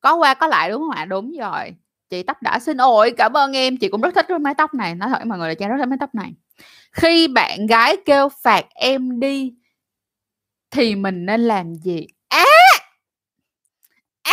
[0.00, 1.04] Có qua có lại, đúng không ạ?
[1.04, 1.74] Đúng rồi.
[2.10, 4.74] Chị tóc đã xinh, ôi, cảm ơn em, chị cũng rất thích cái mái tóc
[4.74, 6.32] này, nói thật mọi người là Trang rất thích mái tóc này.
[6.92, 9.54] Khi bạn gái kêu phạt em đi
[10.70, 12.06] thì mình nên làm gì?
[12.28, 12.44] Á!
[14.22, 14.32] Á!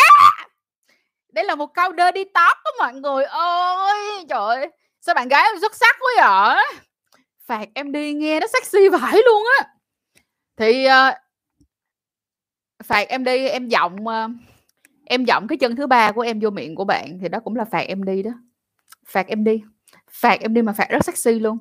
[1.33, 4.25] Đây là một câu dirty top đó mọi người ơi!
[4.29, 4.69] Trời ơi,
[5.01, 6.11] sao bạn gái em xuất sắc quá
[6.55, 6.79] vậy?
[7.45, 9.67] Phạt em đi nghe nó sexy vãi luôn á.
[10.57, 11.15] Thì, uh,
[12.83, 14.31] phạt em đi, em giọng, uh,
[15.05, 17.55] em giọng cái chân thứ ba của em vô miệng của bạn thì đó cũng
[17.55, 18.31] là phạt em đi đó.
[19.07, 19.61] Phạt em đi,
[20.11, 21.57] phạt em đi mà phạt rất sexy luôn.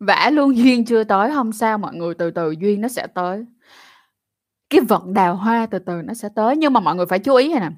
[0.00, 3.44] Vả luôn duyên chưa tới, hông sao mọi người, từ từ duyên nó sẽ tới.
[4.70, 7.34] Cái vận đào hoa từ từ nó sẽ tới, nhưng mà mọi người phải chú
[7.34, 7.68] ý vầy nè,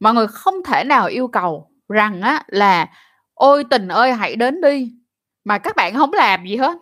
[0.00, 2.86] mọi người không thể nào yêu cầu rằng á là
[3.34, 4.92] "Ôi, tình ơi hãy đến đi"
[5.44, 6.78] mà các bạn hổng làm gì hết.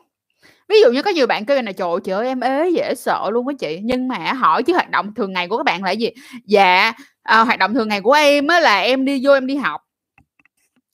[0.69, 2.95] Ví dụ như có nhiều bạn kêu là "Trời ơi, chị ơi em ế dễ
[2.97, 5.65] sợ luôn á chị." Nhưng mà á hỏi chứ hoạt động thường ngày của các
[5.67, 6.11] bạn là cái gì?
[6.47, 6.93] Dạ,
[7.29, 9.81] à, hoạt động thường ngày của em á là em đi vô em đi học.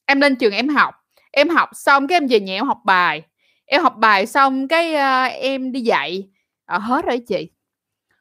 [0.07, 0.95] Em lên trường em học,
[1.31, 3.23] em học xong cái em về nhà em học bài,
[3.67, 6.29] em học bài xong cái, uh, em đi dạy,
[6.67, 7.51] à, hết rồi chị.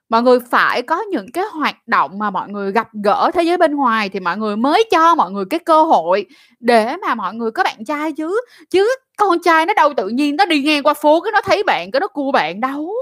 [0.09, 3.57] Mọi người phải có những cái hoạt động mà mọi người gặp gỡ thế giới
[3.57, 6.25] bên ngoài thì mọi người mới cho mọi người cái cơ hội
[6.59, 8.41] để mà mọi người có bạn trai chứ.
[8.69, 11.63] Chứ con trai nó đâu tự nhiên nó đi ngang qua phố cái nó thấy
[11.63, 12.93] bạn cái nó cua bạn đâu.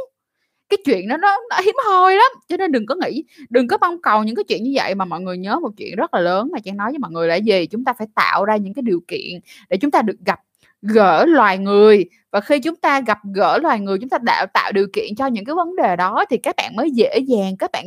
[0.71, 3.77] Cái chuyện đó nó nó hiếm hoi lắm, cho nên đừng có nghĩ đừng có
[3.81, 6.19] mong cầu những cái chuyện như vậy mà mọi người nhớ một chuyện rất là
[6.19, 7.65] lớn mà chị nói với mọi người là gì?
[7.67, 10.39] Chúng ta phải tạo ra những cái điều kiện để chúng ta được gặp
[10.81, 14.71] gỡ loài người, và khi chúng ta gặp gỡ loài người, chúng ta đạo tạo
[14.71, 17.71] điều kiện cho những cái vấn đề đó thì các bạn mới dễ dàng các
[17.71, 17.85] bạn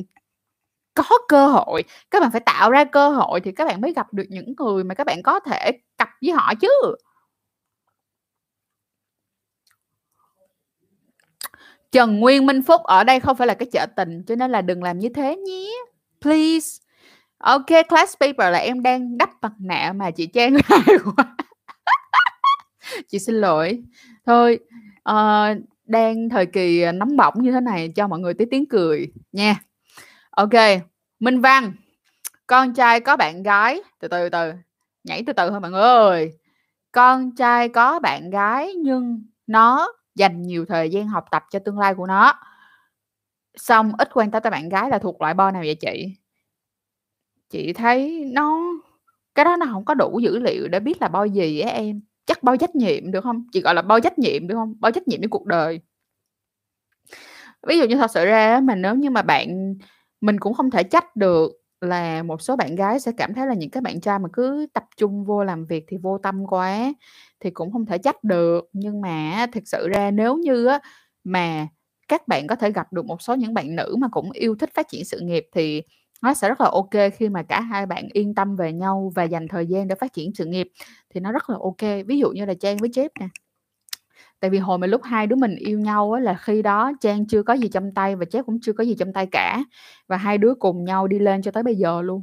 [0.94, 4.12] có cơ hội, các bạn phải tạo ra cơ hội thì các bạn mới gặp
[4.12, 6.68] được những người mà các bạn có thể cặp với họ chứ.
[11.94, 14.62] Trần Nguyên Minh Phúc, ở đây không phải là cái chợ tình, cho nên là
[14.62, 15.70] đừng làm như thế nhé,
[16.20, 16.78] please.
[17.38, 20.56] Ok, class paper là em đang đắp mặt nạ mà chị Trang
[21.16, 21.36] quá.
[23.08, 23.82] Chị xin lỗi.
[24.26, 24.58] Thôi,
[25.10, 29.12] uh, đang thời kỳ, nóng bỏng như thế này cho mọi người tí tiếng cười
[29.32, 29.56] nha.
[30.30, 30.82] Ok,
[31.20, 31.72] Minh Văn,
[32.46, 34.52] con trai có bạn gái từ từ, từ,
[35.04, 36.32] nhảy từ từ thôi mọi người ơi.
[36.92, 41.78] Con trai có bạn gái nhưng nó dành nhiều thời gian học tập cho tương
[41.78, 42.32] lai của nó.
[43.56, 46.16] Xong, ít quan tâm tới bạn gái là thuộc loại bo nào vậy chị?
[47.50, 48.60] Chị thấy nó,
[49.34, 52.00] cái đó nó không có đủ dữ liệu để biết là bo gì á em.
[52.26, 53.46] Chắc bao trách nhiệm được không?
[53.52, 55.80] Chị gọi là bao trách nhiệm được không bao trách nhiệm với cuộc đời.
[57.66, 59.74] Ví dụ như thật sự ra mình nếu như mà bạn,
[60.20, 61.52] mình cũng không thể trách được
[61.84, 64.66] là một số bạn gái sẽ cảm thấy là những cái bạn trai mà cứ
[64.72, 66.92] tập trung vô làm việc thì vô tâm quá,
[67.40, 68.68] thì cũng không thể trách được.
[68.72, 70.80] Nhưng mà thực sự ra nếu như á,
[71.24, 71.66] mà
[72.08, 74.70] các bạn có thể gặp được một số những bạn nữ mà cũng yêu thích
[74.74, 75.82] phát triển sự nghiệp thì
[76.22, 79.22] nó sẽ rất là ok khi mà cả hai bạn yên tâm về nhau và
[79.24, 80.68] dành thời gian để phát triển sự nghiệp
[81.14, 82.06] thì nó rất là ok.
[82.06, 83.28] Ví dụ như là Trang với Chép nè.
[84.40, 87.26] Tại vì hồi mà lúc hai đứa mình yêu nhau á, là khi đó Trang
[87.26, 89.64] chưa có gì trong tay và Chép cũng chưa có gì trong tay cả,
[90.08, 92.22] và hai đứa cùng nhau đi lên cho tới bây giờ luôn.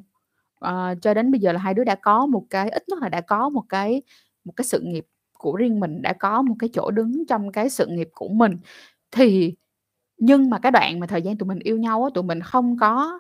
[0.60, 3.10] à, cho đến bây giờ là hai đứa đã có một cái ít nhất là
[3.10, 4.02] đã có một cái
[4.46, 5.06] một cái sự nghiệp
[5.38, 8.54] của riêng mình, đã có một cái chỗ đứng trong cái sự nghiệp của mình.
[9.12, 9.56] Thì
[10.18, 12.78] nhưng mà cái đoạn mà thời gian tụi mình yêu nhau á, tụi mình không
[12.82, 13.20] có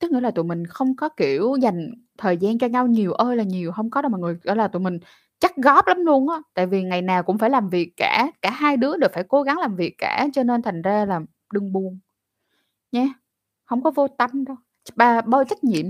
[0.00, 3.36] Tức nghĩa là tụi mình không có, kiểu, dành thời gian cho nhau nhiều ơi
[3.36, 4.36] là nhiều, không có đâu mọi người.
[4.44, 4.98] đó là tụi mình
[5.44, 8.50] chắc góp lắm luôn á, tại vì ngày nào cũng phải làm việc cả, cả
[8.50, 11.20] hai đứa đều phải cố gắng làm việc cả, cho nên thành ra là
[11.52, 11.98] đừng buồn.
[12.92, 13.06] Nha,
[13.66, 14.56] không có vô tâm đâu,
[14.96, 15.86] bà ba trách nhiệm.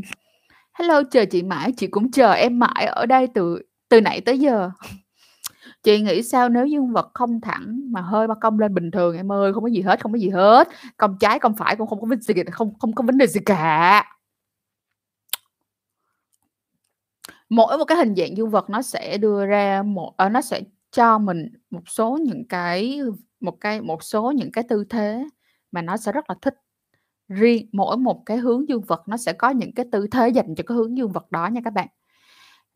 [0.75, 4.39] "Hello, chờ chị mãi, chị cũng chờ em mãi ở đây từ từ nãy tới
[4.41, 4.71] giờ."
[5.83, 9.17] Chị nghĩ sao nếu dương vật không thẳng mà hơi ban cong lên bình thường
[9.17, 11.89] em ơi, không có gì hết, không có gì hết, cong trái cong phải cũng
[11.89, 14.05] không có vấn gì không không có vấn đề gì cả.
[17.55, 20.61] Mỗi một cái hình dạng dương vật nó sẽ đưa ra một ờ, nó sẽ
[20.93, 23.01] cho mình một số những cái
[23.41, 25.25] một cái một số những cái tư thế
[25.73, 26.55] mà nó sẽ rất là thích.
[27.29, 30.55] Riêng mỗi một cái hướng dương vật nó sẽ có những cái tư thế dành
[30.57, 31.89] cho cái hướng dương vật đó nha các bạn.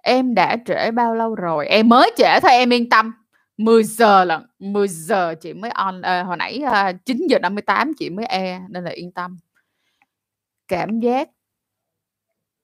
[0.02, 1.66] Em đã trễ bao lâu rồi?
[1.66, 3.12] Em mới trễ thôi em yên tâm.
[3.56, 8.10] 10 giờ là 10 giờ chị mới on à, hồi nãy, ờ, a, 9:58 chị
[8.10, 9.38] mới e nên là yên tâm.
[10.68, 11.28] Cảm giác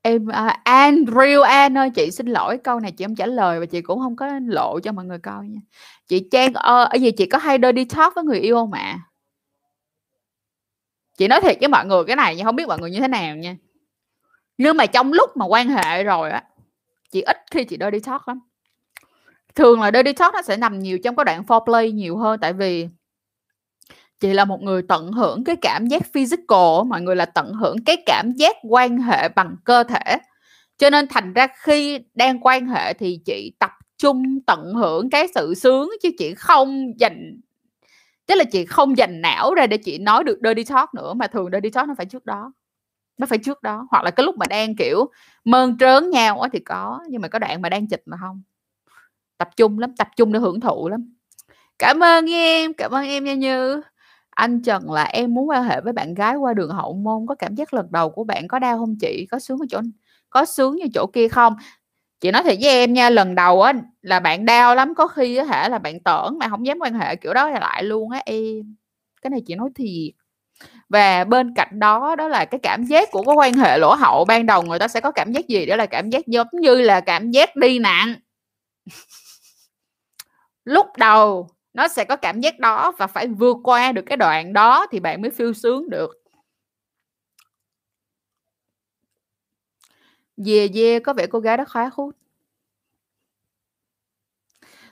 [0.07, 3.61] Em, uh, An, real An ơi, chị xin lỗi câu này chị không trả lời
[3.61, 5.61] và chị cũng không có lộ cho mọi người coi nha.
[6.09, 8.73] Chị Trang ờ, ơi uh, gì chị có hay đi talk với người yêu không
[8.73, 8.99] ạ?
[11.19, 13.09] Chị nói thiệt với mọi người cái này nhưng không biết mọi người như thế
[13.09, 13.57] nào nha.
[14.59, 16.45] Nhưng mà trong lúc mà quan hệ rồi á,
[17.11, 18.41] chị ít khi chị đi talk lắm.
[19.55, 22.53] Thường là đi talk nó sẽ nằm nhiều trong cái đoạn foreplay nhiều hơn, tại
[22.53, 22.89] vì
[24.21, 27.77] chị là một người tận hưởng cái cảm giác physical mọi người là tận hưởng
[27.87, 30.19] cái cảm giác quan hệ bằng cơ thể.
[30.79, 35.29] Cho nên thành ra khi đang quan hệ thì chị tập trung tận hưởng cái
[35.35, 37.41] sự sướng chứ chị không dành
[38.27, 41.27] tức là chị không dành não ra để chị nói được dirty talk nữa, mà
[41.27, 42.53] thường dirty talk nó phải trước đó.
[43.19, 45.07] Nó phải trước đó, hoặc là cái lúc mà đang, kiểu,
[45.45, 48.43] mơn trớn nhau á thì có, nhưng mà có đoạn mà đang chịch mà không
[49.39, 51.15] Tập trung lắm, tập trung để hưởng thụ lắm.
[51.79, 53.83] Cảm ơn em, cảm ơn em Nha Như.
[54.35, 57.35] Anh Trần là "Em muốn quan hệ với bạn gái qua đường hậu môn, có
[57.35, 59.27] cảm giác lần đầu của bạn có đau không chị?
[59.31, 59.81] Có sướng ở chỗ
[60.31, 61.55] có sướng như chỗ kia không?"
[62.21, 65.37] Chị nói thiệt với em nha, lần đầu á là bạn đau lắm, có khi
[65.37, 68.23] á hả là bạn tưởng bạn không dám quan hệ kiểu đó lại luôn á
[68.27, 68.77] em.
[69.23, 70.15] Cái này chị nói thiệt.
[70.91, 74.27] Và bên cạnh đó, đó là cái cảm giác của cái quan hệ lỗ hậu
[74.27, 75.67] ban đầu người ta sẽ có cảm giác gì?
[75.67, 78.15] Đó là cảm giác giống như là cảm giác đi nặng.
[80.65, 84.53] Lúc đầu nó sẽ có cảm giác đó và phải vượt qua được cái đoạn
[84.53, 86.11] đó thì bạn mới phiêu sướng được.
[90.37, 92.15] Yeah, yeah, có vẻ cô gái đó khá hút.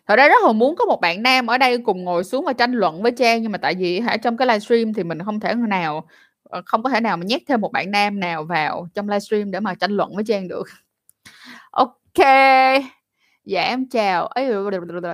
[0.06, 2.52] Thật ra rất là muốn có một bạn nam ở đây cùng ngồi xuống và
[2.52, 5.40] tranh luận với Trang, nhưng mà tại vì hả trong cái livestream thì mình không
[5.40, 6.06] thể nào
[6.44, 9.50] ờ, không có thể nào mà nhét thêm một bạn nam nào vào trong livestream
[9.50, 10.64] để mà tranh luận với Trang được.
[11.72, 12.26] Ok.
[13.44, 14.52] Dạ em chào ấy,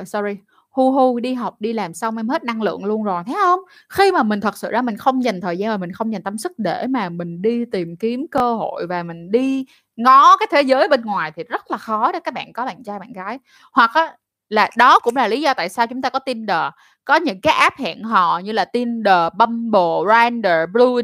[0.07, 0.48] sorry.
[0.79, 3.61] Hu hu, đi học, đi làm xong em hết năng lượng luôn rồi, thấy không
[3.89, 6.23] Khi mà mình thật sự ra mình không dành thời gian và mình không dành
[6.23, 10.47] tâm sức để mà mình đi tìm kiếm cơ hội và mình đi ngó cái
[10.53, 13.13] thế giới bên ngoài thì rất là khó để các bạn có bạn trai bạn
[13.13, 13.39] gái.
[13.73, 14.17] Hoặc á
[14.49, 16.61] là đó cũng là lý do tại sao chúng ta có Tinder,
[17.05, 21.03] có những cái app hẹn hò như là Tinder, Bumble, Grindr, Blue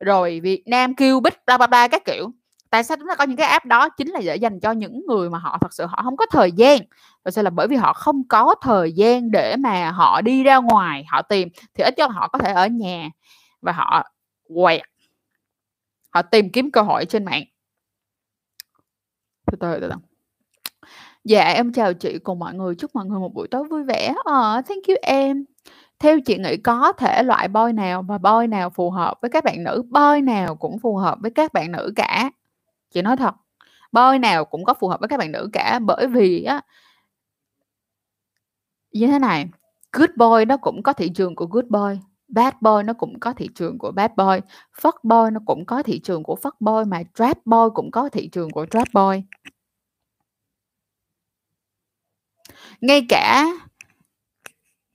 [0.00, 2.30] rồi Việt Nam Cupid, bla, bla, bla các kiểu.
[2.70, 3.88] Tại sao chúng ta có những cái app đó?
[3.88, 6.52] Chính là để dành cho những người mà họ thật sự họ không có thời
[6.52, 6.78] gian.
[7.24, 10.56] Thật sự là bởi vì họ không có thời gian để mà họ đi ra
[10.56, 13.10] ngoài họ tìm, thì ít nhất là họ có thể ở nhà
[13.60, 14.10] và họ
[14.54, 14.82] quẹt.
[16.10, 17.44] Họ tìm kiếm cơ hội trên mạng.
[19.46, 19.96] Từ từ, từ từ.
[21.24, 24.14] Dạ, em chào chị cùng mọi người, chúc mọi người một buổi tối vui vẻ.
[24.24, 25.44] Ờ, thank you em.
[25.98, 29.44] Theo chị nghĩ có thể loại boy nào và boy nào phù hợp với các
[29.44, 29.82] bạn nữ?
[29.90, 32.30] Boy nào cũng phù hợp với các bạn nữ cả.
[32.90, 33.34] Chị nói thật,
[33.92, 36.60] bơi nào cũng có phù hợp với các bạn nữ cả, bởi vì á
[38.92, 39.48] như thế này,
[39.92, 41.98] good boy nó cũng có thị trường của good boy,
[42.28, 44.40] bad boy nó cũng có thị trường của bad boy,
[44.80, 48.08] fuck boy nó cũng có thị trường của fuck boy, mà trap boy cũng có
[48.08, 49.22] thị trường của trap boy.
[52.80, 53.46] Ngay cả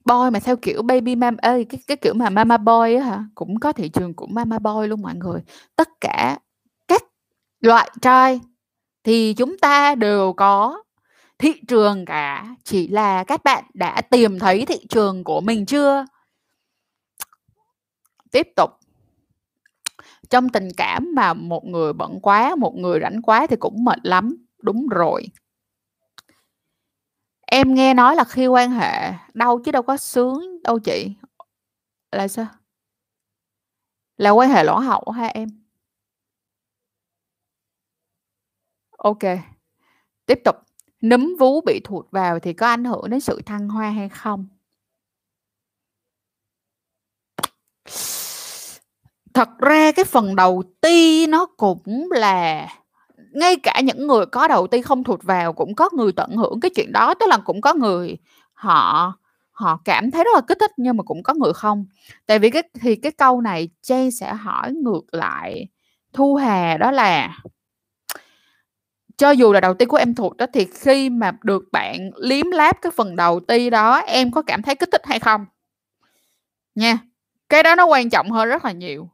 [0.04, 3.24] boy mà theo kiểu baby mam ơi cái cái kiểu mà mama boy á hả,
[3.34, 5.40] cũng có thị trường của mama boy luôn mọi người.
[5.76, 6.38] Tất cả
[7.60, 8.40] loại trai
[9.04, 10.82] thì chúng ta đều có
[11.38, 16.04] thị trường cả, chỉ là các bạn đã tìm thấy thị trường của mình chưa?
[18.30, 18.70] Tiếp tục.
[20.30, 23.98] Trong tình cảm mà một người bận quá, một người rảnh quá thì cũng mệt
[24.02, 24.36] lắm.
[24.62, 25.26] Đúng rồi.
[27.46, 31.14] Em nghe nói là khi quan hệ đâu chứ đâu có sướng đâu chị.
[32.12, 32.46] Là sao?
[34.16, 35.65] Là quan hệ lỗ hậu hay em?
[38.96, 39.22] OK.
[40.26, 40.56] Tiếp tục.
[41.02, 44.46] Núm vú bị thụt vào thì có ảnh hưởng đến sự thăng hoa hay không?
[49.36, 52.68] thật ra cái phần đầu ti nó cũng là
[53.32, 56.60] ngay cả những người có đầu ti không thụt vào cũng có người tận hưởng
[56.60, 58.16] cái chuyện đó, tức là cũng có người
[58.52, 59.12] họ
[59.50, 61.86] họ cảm thấy rất là kích thích nhưng mà cũng có người không.
[62.26, 65.68] Tại vì cái thì cái câu này Jay sẽ hỏi ngược lại
[66.12, 67.38] Thu Hà đó là
[69.16, 72.50] cho dù là đầu ti của em thuộc đó, thì khi mà được bạn liếm
[72.50, 75.46] láp cái phần đầu ti đó, em có cảm thấy kích thích hay không?
[76.74, 76.98] Nha.
[77.48, 79.10] Cái đó nó quan trọng hơn rất là nhiều.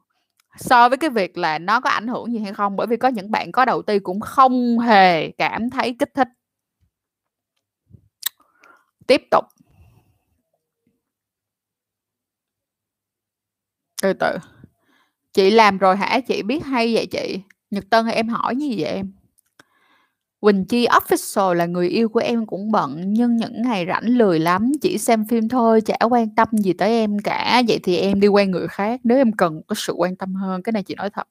[0.57, 3.07] So với cái việc là nó có ảnh hưởng gì hay không, bởi vì có
[3.07, 6.27] những bạn có đầu ti cũng không hề cảm thấy kích thích.
[9.07, 9.45] Tiếp tục.
[14.01, 14.37] Từ từ.
[15.33, 16.19] Chị làm rồi hả?
[16.27, 17.41] Chị biết hay vậy chị?
[17.71, 19.13] Nhật tân hay em hỏi như vậy em.
[20.43, 24.39] Quỳnh Chi Official là người yêu của em cũng bận nhưng những ngày rảnh lười
[24.39, 27.61] lắm, chỉ xem phim thôi, chả quan tâm gì tới em cả.
[27.67, 30.63] Vậy thì em đi quen người khác nếu em cần có sự quan tâm hơn,
[30.63, 31.27] cái này chị nói thật.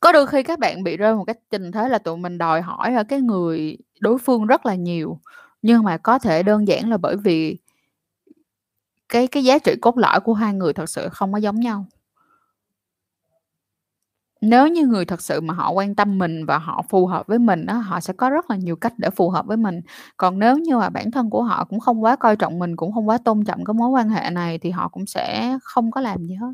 [0.00, 2.62] Có đôi khi các bạn bị rơi một cái tình thế là tụi mình đòi
[2.62, 5.20] hỏi ở cái người đối phương rất là nhiều,
[5.62, 7.56] nhưng mà có thể đơn giản là bởi vì
[9.08, 11.86] cái cái giá trị cốt lõi của hai người thật sự không có giống nhau.
[14.42, 17.38] Nếu như người thật sự mà họ quan tâm mình và họ phù hợp với
[17.38, 19.80] mình đó họ sẽ có rất là nhiều cách để phù hợp với mình.
[20.16, 22.92] Còn nếu như mà bản thân của họ cũng không quá coi trọng mình, cũng
[22.92, 26.00] không quá tôn trọng cái mối quan hệ này thì họ cũng sẽ không có
[26.00, 26.52] làm gì hết.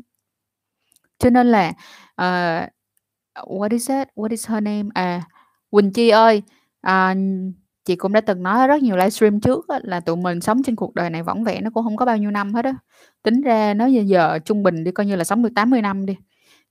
[1.19, 1.69] Cho nên là,
[2.21, 2.69] uh,
[3.59, 4.89] what is that What is her name?
[4.93, 5.21] À,
[5.71, 6.43] Quỳnh Chi ơi,
[6.81, 7.15] à,
[7.85, 10.75] chị cũng đã từng nói rất nhiều livestream trước á, là tụi mình sống trên
[10.75, 12.75] cuộc đời này vỏn vẹn nó cũng không có bao nhiêu năm hết á.
[13.23, 16.05] Tính ra nó giờ, giờ trung bình đi coi như là sống được 80 năm
[16.05, 16.17] đi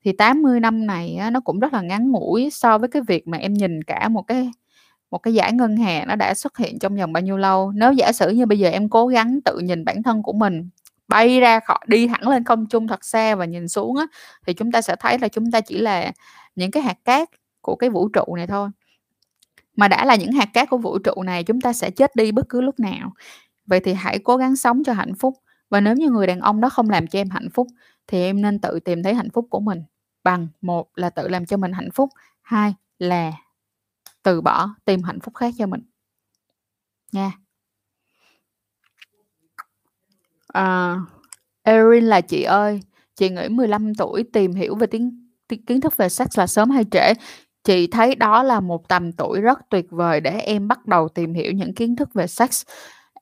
[0.05, 3.29] thì 80 năm này á, nó cũng rất là ngắn ngủi so với cái việc
[3.29, 4.51] mà em nhìn cả một cái
[5.11, 7.73] một cái giải ngân hàng nó đã xuất hiện trong vòng bao nhiêu lâu.
[7.75, 10.69] Nếu giả sử như bây giờ em cố gắng tự nhìn bản thân của mình
[11.09, 14.07] bay ra khỏi đi hẳn lên không trung thật xa và nhìn xuống á,
[14.47, 16.13] thì chúng ta sẽ thấy là chúng ta chỉ là
[16.57, 17.29] những cái hạt cát
[17.61, 18.69] của cái vũ trụ này thôi.
[19.77, 22.33] Mà đã là những hạt cát của vũ trụ này chúng ta sẽ chết đi
[22.33, 23.13] bất cứ lúc nào.
[23.67, 25.35] Vậy thì hãy cố gắng sống cho hạnh phúc.
[25.71, 27.67] Và nếu như người đàn ông đó không làm cho em hạnh phúc
[28.09, 29.83] thì em nên tự tìm thấy hạnh phúc của mình.
[30.25, 32.11] Bằng một là tự làm cho mình hạnh phúc
[32.43, 33.33] hai là
[34.23, 35.83] từ bỏ tìm hạnh phúc khác cho mình.
[37.13, 37.33] Nha.
[40.49, 40.97] À,
[41.63, 42.81] Erin là chị ơi
[43.17, 45.31] chị nghĩ 15 tuổi tìm hiểu về tiếng,
[45.67, 47.15] kiến thức về sex là sớm hay trễ?
[47.65, 51.35] Chị thấy đó là một tầm tuổi rất tuyệt vời để em bắt đầu tìm
[51.35, 52.63] hiểu những kiến thức về sex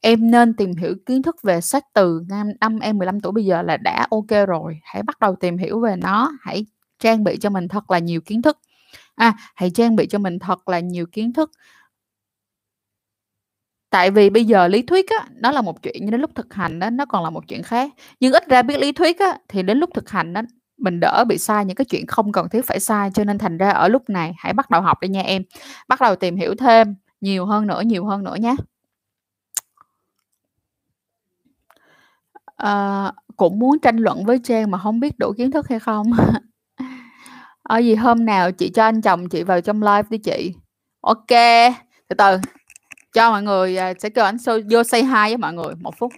[0.07, 3.45] em nên tìm hiểu kiến thức về sách từ năm năm em 15 tuổi bây
[3.45, 4.81] giờ là đã ok rồi.
[4.83, 6.33] Hãy bắt đầu tìm hiểu về nó.
[6.41, 6.67] Hãy
[6.99, 8.59] trang bị cho mình thật là nhiều kiến thức.
[9.15, 11.51] À hãy trang bị cho mình thật là nhiều kiến thức.
[13.91, 16.55] Tại vì bây giờ lý thuyết á, nó là một chuyện, nhưng đến lúc thực
[16.55, 17.91] hành đó nó còn là một chuyện khác.
[18.21, 20.43] Nhưng ít ra biết lý thuyết á, thì đến lúc thực hành đó
[20.79, 23.11] mình đỡ bị sai những cái chuyện không cần thiết phải sai.
[23.15, 25.43] Cho nên thành ra ở lúc này, hãy bắt đầu học đi nha em.
[25.89, 28.57] Bắt đầu tìm hiểu thêm, nhiều hơn nữa, nhiều hơn nữa nhé.
[32.57, 36.11] Ờ, cũng muốn tranh luận với Trang mà không biết đủ kiến thức hay không.
[37.63, 40.53] Ờ, gì hôm nào chị cho anh chồng chị vào trong live đi chị.
[41.01, 41.27] OK,
[42.09, 42.37] từ từ.
[43.15, 45.99] Cho mọi người, à, sẽ kêu ảnh xô vô say hi với mọi người, một
[45.99, 46.13] phút.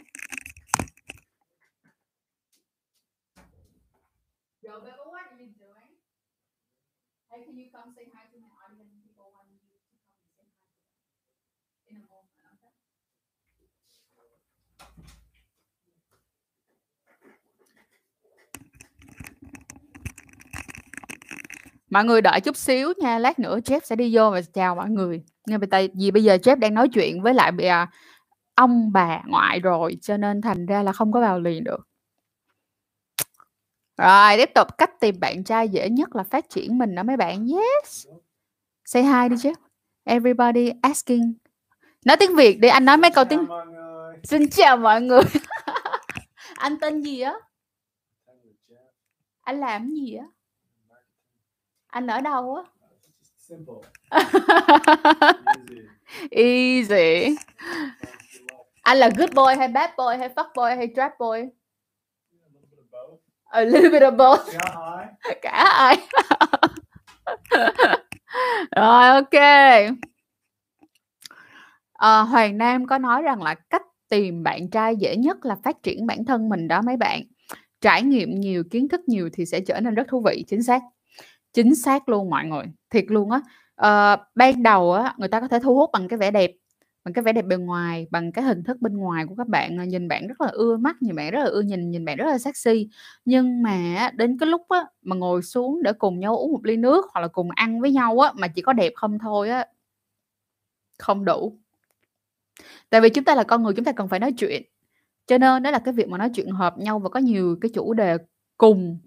[21.90, 24.90] Mọi người đợi chút xíu nha, lát nữa Jeff sẽ đi vô và chào mọi
[24.90, 25.22] người.
[25.46, 27.90] Nhưng mà tại vì bây giờ Jeff đang nói chuyện với lại à,
[28.55, 31.88] ông bà ngoại rồi, cho nên thành ra là không có vào liền được.
[33.96, 37.16] Rồi, tiếp tục cách tìm bạn trai dễ nhất là phát triển mình đó mấy
[37.16, 37.46] bạn.
[37.48, 38.07] Yes.
[38.85, 39.55] Say hi đi Jeff.
[40.05, 41.33] Everybody asking.
[42.05, 43.46] Nói tiếng Việt đi, anh nói mấy câu tiếng.
[44.24, 45.22] Xin chào mọi người.
[46.57, 47.35] anh tên gì á?
[49.40, 50.27] Anh làm gì á?
[51.89, 52.63] Anh ở đâu á?
[56.31, 57.37] Easy.
[58.83, 61.41] Anh là good boy hay bad boy hay fuck boy hay trap boy?
[63.45, 64.41] A little bit of both.
[65.43, 65.97] Cả hai.
[68.77, 69.35] Rồi ok.
[71.93, 75.83] À, Hoàng Nam có nói rằng là cách tìm bạn trai dễ nhất là phát
[75.83, 77.23] triển bản thân mình đó mấy bạn.
[77.81, 80.83] Trải nghiệm nhiều, kiến thức nhiều thì sẽ trở nên rất thú vị, chính xác.
[81.53, 83.40] Chính xác luôn mọi người, thiệt luôn á.
[83.77, 86.51] à, ban đầu á, người ta có thể thu hút bằng cái vẻ đẹp,
[87.05, 89.81] bằng cái vẻ đẹp bề ngoài, bằng cái hình thức bên ngoài của các bạn,
[89.81, 92.17] à, nhìn bạn rất là ưa mắt, nhìn bạn rất là ưa nhìn, nhìn bạn
[92.17, 92.88] rất là sexy.
[93.25, 96.77] Nhưng mà đến cái lúc á, mà ngồi xuống để cùng nhau uống một ly
[96.77, 99.67] nước hoặc là cùng ăn với nhau á, mà chỉ có đẹp không thôi á
[100.99, 101.59] không đủ.
[102.90, 104.63] Tại vì chúng ta là con người, chúng ta cần phải nói chuyện.
[105.27, 107.71] Cho nên đó là cái việc mà nói chuyện hợp nhau và có nhiều cái
[107.75, 108.17] chủ đề
[108.59, 108.99] cùng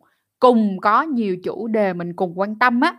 [0.42, 2.96] cùng có nhiều chủ đề mình cùng quan tâm á,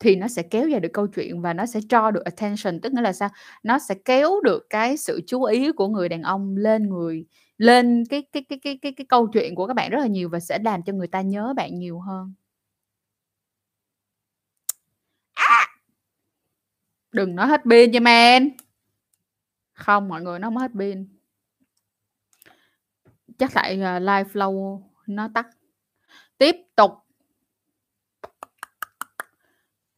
[0.00, 2.92] thì nó sẽ kéo dài được câu chuyện và nó sẽ cho được attention, tức
[2.92, 3.28] nghĩa là sao?
[3.62, 7.26] Nó sẽ kéo được cái sự chú ý của người đàn ông lên người
[7.58, 10.28] lên cái cái cái cái cái cái câu chuyện của các bạn rất là nhiều
[10.28, 12.34] và sẽ làm cho người ta nhớ bạn nhiều hơn.
[15.34, 15.66] À!
[17.12, 18.50] Đừng nói hết pin nha men
[19.74, 21.06] Không, mọi người nó mới hết pin.
[23.38, 25.46] Chắc tại, à, live flow nó tắt.
[26.42, 26.92] Tiếp tục.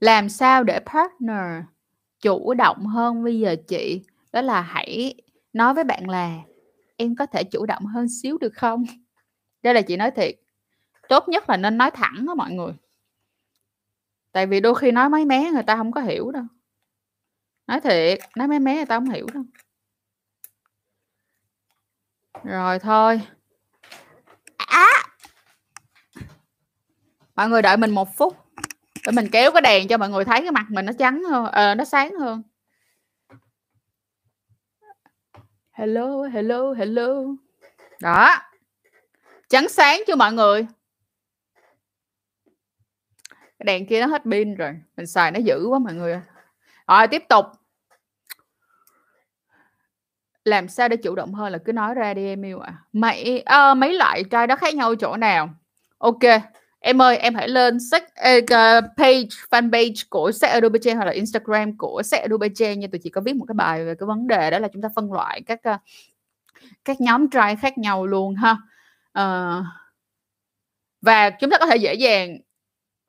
[0.00, 1.64] Làm sao để partner
[2.20, 4.04] chủ động hơn bây giờ chị?
[4.32, 5.14] Đó là hãy
[5.52, 6.38] nói với bạn là
[6.96, 8.84] "Em có thể chủ động hơn xíu được không?"
[9.62, 10.34] Đây là chị nói thiệt.
[11.08, 12.72] Tốt nhất là nên nói thẳng đó mọi người.
[14.32, 16.44] Tại vì đôi khi nói mấy mé người ta không có hiểu đâu.
[17.66, 19.44] Nói thiệt, nói mấy mé người ta không hiểu đâu.
[22.44, 23.20] Rồi thôi.
[24.56, 25.13] Á!
[27.36, 28.36] Mọi người đợi mình một phút.
[29.06, 31.46] Để mình kéo cái đèn cho mọi người thấy cái mặt mình nó trắng hơn,
[31.46, 32.42] à, nó sáng hơn.
[35.70, 37.08] Hello, hello, hello.
[38.00, 38.36] Đó.
[39.48, 40.66] Trắng sáng chưa mọi người?
[43.58, 46.20] Cái đèn kia nó hết pin rồi, mình xài nó dữ quá mọi người.
[46.86, 47.46] Rồi tiếp tục.
[50.44, 52.72] Làm sao để chủ động hơn là cứ nói ra đi em yêu ạ.
[52.76, 52.82] À.
[52.92, 55.50] mấy uh, ờ, mấy loại trai đó khác nhau chỗ nào?
[55.98, 56.20] OK,
[56.84, 61.12] em ơi, em hãy lên sách uh, ờ, page, fanpage của Sex Education hoặc là
[61.12, 62.88] Instagram của Sex Education nha.
[62.92, 64.88] Tụi chị có viết một cái bài về cái vấn đề đó là chúng ta
[64.96, 65.80] phân loại các, uh,
[66.84, 68.56] các nhóm trai khác nhau luôn ha.
[69.18, 69.64] uh,
[71.02, 72.38] Và chúng ta có thể dễ dàng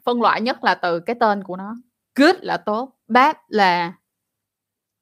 [0.04, 1.76] phân loại nhất là từ cái tên của nó.
[2.16, 3.94] Good là tốt, bad là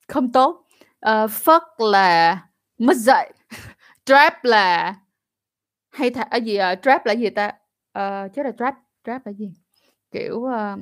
[0.07, 0.65] không tốt,
[1.09, 2.39] uh, fuck là
[2.77, 3.33] mất dạy,
[4.05, 4.95] trap là
[5.89, 7.51] hay thả ở gì, uh, trap là gì ta?
[7.93, 9.53] Ờ, chắc là trap trap là gì?
[10.11, 10.79] Kiểu, uh,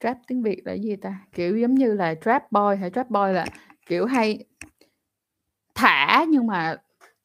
[0.00, 1.18] Trap tiếng Việt là gì ta?
[1.32, 3.46] Kiểu, giống như là trap boy hay Trap boy là,
[3.86, 4.44] kiểu, hay
[5.74, 6.76] thả nhưng mà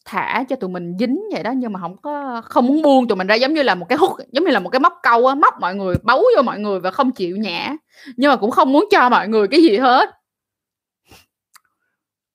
[0.05, 3.15] thả cho tụi mình dính vậy đó, nhưng mà không có không muốn buông tụi
[3.15, 5.27] mình ra, giống như là một cái hút giống như là một cái móc câu
[5.27, 7.75] á, móc mọi người, bấu vô mọi người và không chịu nhả,
[8.17, 10.09] nhưng mà cũng không muốn cho mọi người cái gì hết.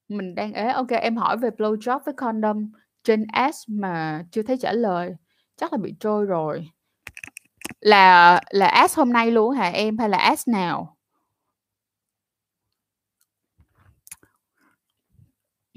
[0.08, 2.72] Mình đang ế, OK, em hỏi về blowjob với condom
[3.04, 5.14] trên S mà chưa thấy trả lời,
[5.56, 6.68] chắc là bị trôi rồi.
[7.80, 10.96] Là là S hôm nay luôn hả em hay là S nào?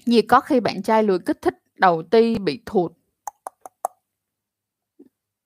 [0.05, 2.91] Vì có khi bạn trai lười kích thích đầu ti bị thụt.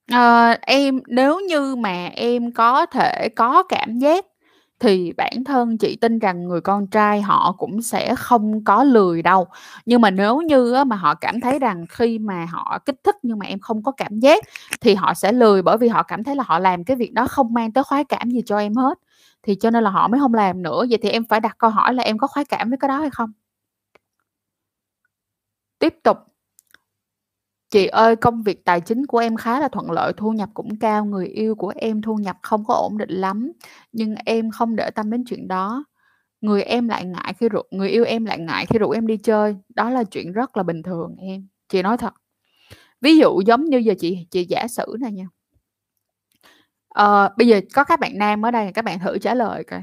[0.06, 4.26] à, em nếu như mà em có thể có cảm giác
[4.80, 9.22] thì bản thân chị tin rằng người con trai họ cũng sẽ không có lười
[9.22, 9.46] đâu.
[9.86, 13.38] Nhưng mà nếu như mà họ cảm thấy rằng khi mà họ kích thích nhưng
[13.38, 14.44] mà em không có cảm giác
[14.80, 17.26] thì họ sẽ lười, bởi vì họ cảm thấy là họ làm cái việc đó
[17.28, 18.98] không mang tới khoái cảm gì cho em hết.
[19.42, 20.84] Thì cho nên là họ mới không làm nữa.
[20.90, 22.98] Vậy thì em phải đặt câu hỏi là em có khoái cảm với cái đó
[23.00, 23.32] hay không?
[25.78, 26.29] Tiếp tục.
[27.70, 30.78] Chị ơi, công việc tài chính của em khá là thuận lợi, thu nhập cũng
[30.78, 33.52] cao, người yêu của em thu nhập không có ổn định lắm,
[33.92, 35.84] nhưng em không để tâm đến chuyện đó.
[36.40, 39.16] Người em lại ngại khi rủ người yêu em lại ngại khi rủ em đi
[39.16, 42.14] chơi, đó là chuyện rất là bình thường em, chị nói thật.
[43.00, 45.28] Ví dụ giống như giờ chị chị giả sử này nha.
[46.88, 49.82] Ờ, bây giờ có các bạn nam ở đây, các bạn thử trả lời coi.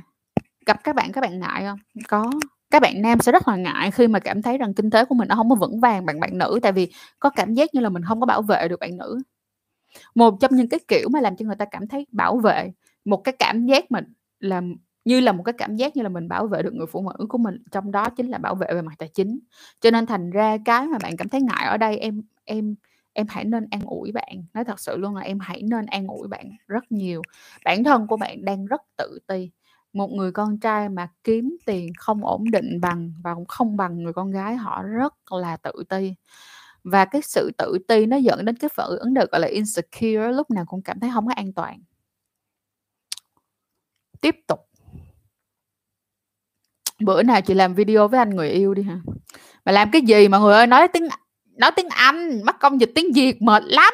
[0.66, 2.32] Gặp các bạn các bạn ngại không Có
[2.78, 5.16] các bạn nam sẽ rất là ngại khi mà cảm thấy rằng kinh tế của
[5.16, 7.82] mình nó không có vững vàng bằng bạn nữ, tại vì có cảm giác như
[7.82, 9.20] là mình không có bảo vệ được bạn nữ.
[10.16, 12.72] Một trong những cái kiểu mà làm cho người ta cảm thấy bảo vệ,
[13.06, 14.02] một cái cảm giác mà
[14.40, 14.76] làm
[15.06, 17.26] như là một cái cảm giác như là mình bảo vệ được người phụ nữ
[17.30, 19.40] của mình, trong đó chính là bảo vệ về mặt tài chính.
[19.82, 22.76] Cho nên thành ra cái mà bạn cảm thấy ngại ở đây em em
[23.14, 26.08] em hãy nên an ủi bạn, nói thật sự luôn là em hãy nên an
[26.08, 27.22] ủi bạn rất nhiều.
[27.66, 29.50] Bản thân của bạn đang rất tự ti.
[29.94, 34.04] Một người con trai mà kiếm tiền không ổn định bằng và cũng không bằng
[34.04, 36.14] người con gái, họ rất là tự ti.
[36.84, 40.32] Và cái sự tự ti nó dẫn đến cái phản ứng được gọi là insecure,
[40.32, 41.82] lúc nào cũng cảm thấy không có an toàn.
[44.22, 44.60] Tiếp tục.
[47.00, 49.00] Bữa nào chị làm video với anh người yêu đi hả
[49.66, 51.08] Mà làm cái gì mọi người ơi, nói tiếng
[51.58, 53.94] nói tiếng Anh, mất công dịch tiếng Việt mệt lắm.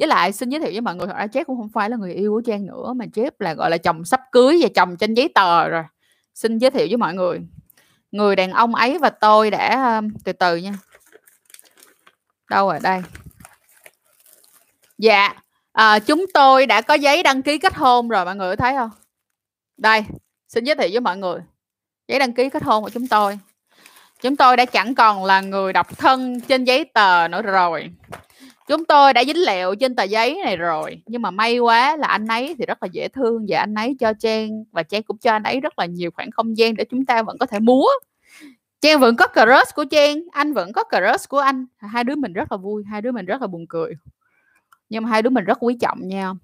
[0.00, 1.96] Với lại xin giới thiệu với mọi người, thật ra Jeff cũng không phải là
[1.96, 4.96] người yêu của Trang nữa, mà Jeff là, gọi là, chồng sắp cưới và chồng
[4.96, 5.82] trên giấy tờ rồi.
[6.34, 7.40] xin giới thiệu với mọi người.
[8.10, 10.72] Người đàn ông ấy và tôi đã um, từ từ nha.
[12.50, 12.78] Đâu rồi?
[12.82, 13.02] Đây.
[14.98, 15.34] Dạ.
[15.72, 18.90] À, chúng tôi đã có giấy đăng ký kết hôn rồi mọi người thấy không?
[19.76, 20.04] Đây.
[20.48, 21.40] Xin giới thiệu với mọi người.
[22.08, 23.38] Giấy đăng ký kết hôn của chúng tôi.
[24.22, 27.90] Chúng tôi đã chẳng còn là người độc thân trên giấy tờ nữa rồi
[28.70, 32.06] chúng tôi đã dính lẹo trên tờ giấy này rồi, nhưng mà may quá là
[32.06, 35.18] anh ấy thì rất là dễ thương và anh ấy cho trang và trang cũng
[35.18, 37.58] cho anh ấy rất là nhiều khoảng không gian để chúng ta vẫn có thể
[37.60, 37.86] múa.
[38.80, 41.66] Trang vẫn có crush của trang, anh vẫn có crush của anh.
[41.76, 43.92] Hai đứa mình rất là vui, hai đứa mình rất là buồn cười.
[44.88, 46.36] Nhưng mà hai đứa mình rất quý trọng nhau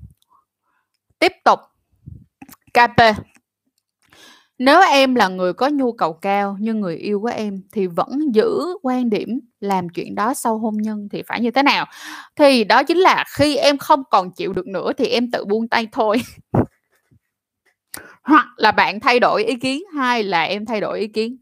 [1.18, 1.60] tiếp tục.
[2.74, 3.00] KP
[4.58, 8.34] nếu em là người có nhu cầu cao nhưng người yêu của em thì vẫn
[8.34, 11.86] giữ quan điểm làm chuyện đó sau hôn nhân thì phải như thế nào?
[12.36, 15.68] Thì đó chính là khi em không còn chịu được nữa thì em tự buông
[15.68, 16.22] tay thôi.
[18.22, 21.36] Hoặc là bạn thay đổi ý kiến, hai là em thay đổi ý kiến.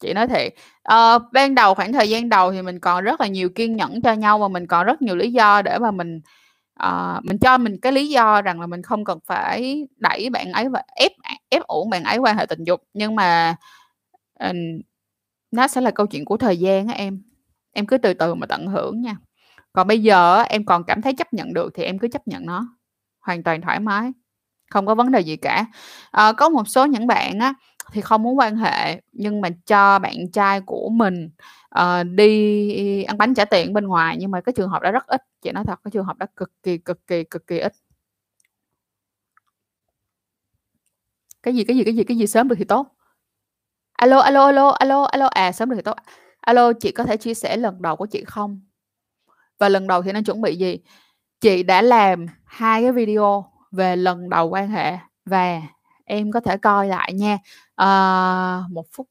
[0.00, 3.26] Chị nói thiệt, ờ, ban đầu khoảng thời gian đầu thì mình còn rất là
[3.26, 6.20] nhiều kiên nhẫn cho nhau và mình còn rất nhiều lý do để mà mình
[6.74, 10.52] ờ, mình cho mình cái lý do rằng là mình không cần phải đẩy bạn
[10.52, 11.12] ấy và ép
[11.48, 13.56] ép uổng bạn ấy quan hệ tình dục nhưng mà
[15.52, 17.22] nó sẽ là câu chuyện của thời gian á em.
[17.72, 19.16] Em cứ từ từ mà tận hưởng nha.
[19.72, 22.46] Còn bây giờ em còn cảm thấy chấp nhận được thì em cứ chấp nhận
[22.46, 22.76] nó
[23.20, 24.12] hoàn toàn thoải mái
[24.70, 25.66] không có vấn đề gì cả.
[26.10, 27.54] À, có một số những bạn á
[27.92, 31.30] thì không muốn quan hệ nhưng mà cho bạn trai của mình
[31.78, 35.06] uh, đi ăn bánh trả tiền bên ngoài nhưng mà cái trường hợp đó rất
[35.06, 35.22] ít.
[35.42, 37.72] Chị nói thật cái trường hợp đó cực kỳ cực kỳ cực kỳ ít.
[41.42, 42.86] Cái gì cái gì cái gì cái gì sớm được thì tốt
[44.02, 45.26] alo alo alo alo alo.
[45.26, 45.96] À sớm được thì tốt.
[46.40, 48.60] Alo chị có thể chia sẻ lần đầu của chị không?
[49.58, 50.78] Và lần đầu thì nên chuẩn bị gì?
[51.40, 55.60] Chị đã làm hai cái video về lần đầu quan hệ và
[56.04, 57.38] em có thể coi lại nha.
[57.76, 59.08] À, một phút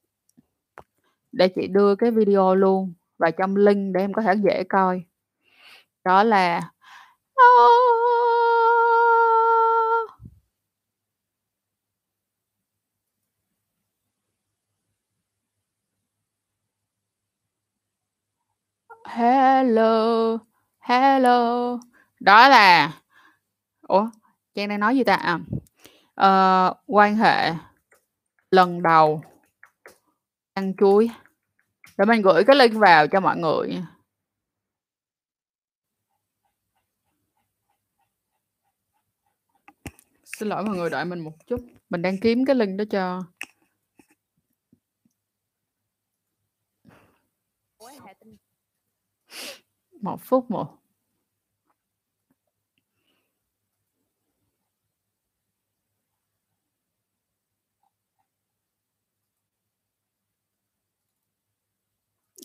[1.32, 5.04] để chị đưa cái video luôn và trong link để em có thể dễ coi.
[6.04, 6.62] Đó là
[19.12, 20.38] hello
[20.80, 21.78] hello.
[22.20, 22.94] Đó là
[23.82, 24.10] ủa
[24.56, 25.16] trang đang nói gì ta?
[25.16, 25.40] À
[26.16, 27.54] ờ, quan hệ
[28.52, 29.24] lần đầu.
[30.54, 31.10] Ăn chuối.
[31.98, 33.84] Để mình gửi cái link vào cho mọi người.
[40.24, 41.60] Xin lỗi mọi người đợi mình một chút.
[41.90, 43.24] Mình đang kiếm cái link đó cho.
[50.04, 50.82] Một phút một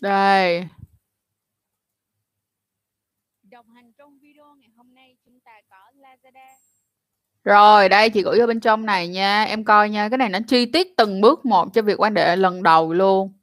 [0.01, 0.67] Đây.
[3.43, 6.57] Đồng hành trong video ngày hôm nay chúng ta có Lazada.
[7.43, 10.39] Rồi, đây chị gửi ở bên trong này nha, em coi nha, cái này nó
[10.47, 13.36] chi tiết từng bước một cho việc quan hệ lần đầu luôn.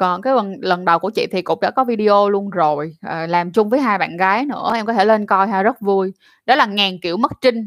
[0.00, 3.26] Còn cái lần lần đầu của chị thì cũng đã có video luôn rồi, à,
[3.26, 6.12] làm chung với hai bạn gái nữa, em có thể lên coi ha, rất vui.
[6.46, 7.66] Đó là ngàn kiểu mất trinh.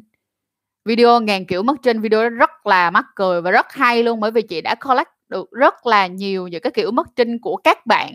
[0.86, 4.20] Video ngàn kiểu mất trinh, video đó rất là mắc cười và rất hay luôn
[4.20, 7.58] bởi vì chị đã collect được rất là nhiều những cái kiểu mất trinh của
[7.58, 8.14] các bạn.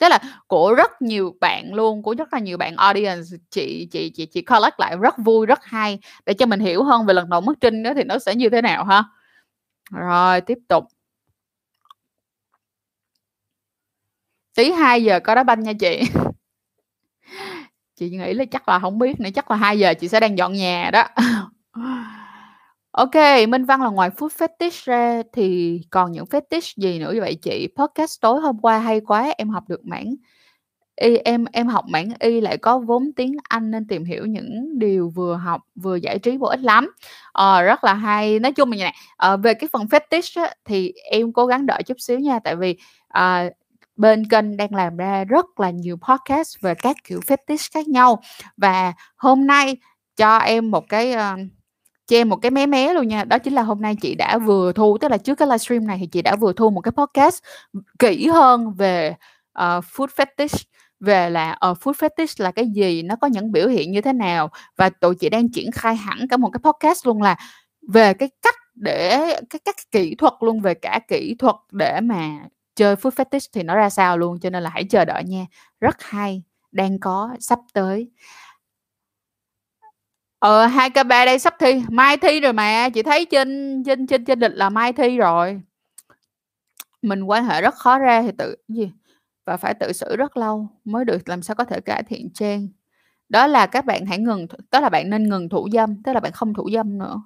[0.00, 3.22] Tức là của rất nhiều bạn luôn của rất là nhiều bạn audience.
[3.50, 6.00] Chị chị chị chị collect lại rất vui rất hay.
[6.26, 8.50] Để cho mình hiểu hơn về lần đầu mất trinh đó thì nó sẽ như
[8.50, 9.04] thế nào ha.
[9.92, 10.84] Rồi tiếp tục.
[14.56, 16.00] Tí 2 giờ có đá banh nha chị
[17.96, 20.38] chị nghĩ là chắc là không biết nữa chắc là 2 giờ chị sẽ đang
[20.38, 21.04] dọn nhà đó
[22.92, 23.14] OK,
[23.48, 27.68] Minh Văn là ngoài food fetish ra thì còn những fetish gì nữa vậy chị?
[27.76, 30.14] Podcast tối hôm qua hay quá, em học được mảng
[30.96, 34.78] y em em học mảng y lại có vốn tiếng Anh nên tìm hiểu những
[34.78, 36.90] điều vừa học vừa giải trí bổ ích lắm.
[37.32, 38.38] Ờ, rất là hay.
[38.38, 41.66] Nói chung là như này, ờ, về cái phần fetish á, thì em cố gắng
[41.66, 42.76] đợi chút xíu nha, tại vì,
[43.08, 43.50] à,
[43.96, 48.22] bên kênh đang làm ra rất là nhiều podcast về các kiểu fetish khác nhau.
[48.56, 49.76] Và hôm nay
[50.16, 51.38] cho em một cái, uh,
[52.06, 54.38] cho em một cái mé mé luôn nha, đó chính là hôm nay chị đã
[54.38, 56.92] vừa thu tức là trước cái livestream này thì chị đã vừa thu một cái
[56.92, 57.42] podcast
[57.98, 59.14] kỹ hơn về,
[59.58, 60.64] uh, food fetish,
[61.00, 64.12] về là, ờ, food fetish là cái gì, nó có những biểu hiện như thế
[64.12, 64.50] nào.
[64.76, 67.36] Và tụi chị đang triển khai hẳn cả một cái podcast luôn là
[67.88, 69.18] về cái cách để
[69.50, 72.30] cái cách kỹ thuật luôn, về cả kỹ thuật để mà
[72.74, 75.46] chơi food fetish thì nó ra sao luôn, cho nên là hãy chờ đợi nha,
[75.80, 78.10] rất hay, đang có, sắp tới.
[80.38, 84.06] Ờ, hai k ba đây sắp thi, mai thi rồi mà, chị thấy trên trên
[84.06, 85.60] trên trên lịch là mai thi rồi.
[87.02, 88.92] Mình quan hệ rất khó ra thì tự gì?
[89.46, 92.68] Và phải tự xử rất lâu mới được làm sao có thể cải thiện trang.
[93.28, 96.20] Đó là các bạn hãy ngừng tức là bạn nên ngừng thủ dâm, tức là
[96.20, 97.22] bạn không thủ dâm nữa.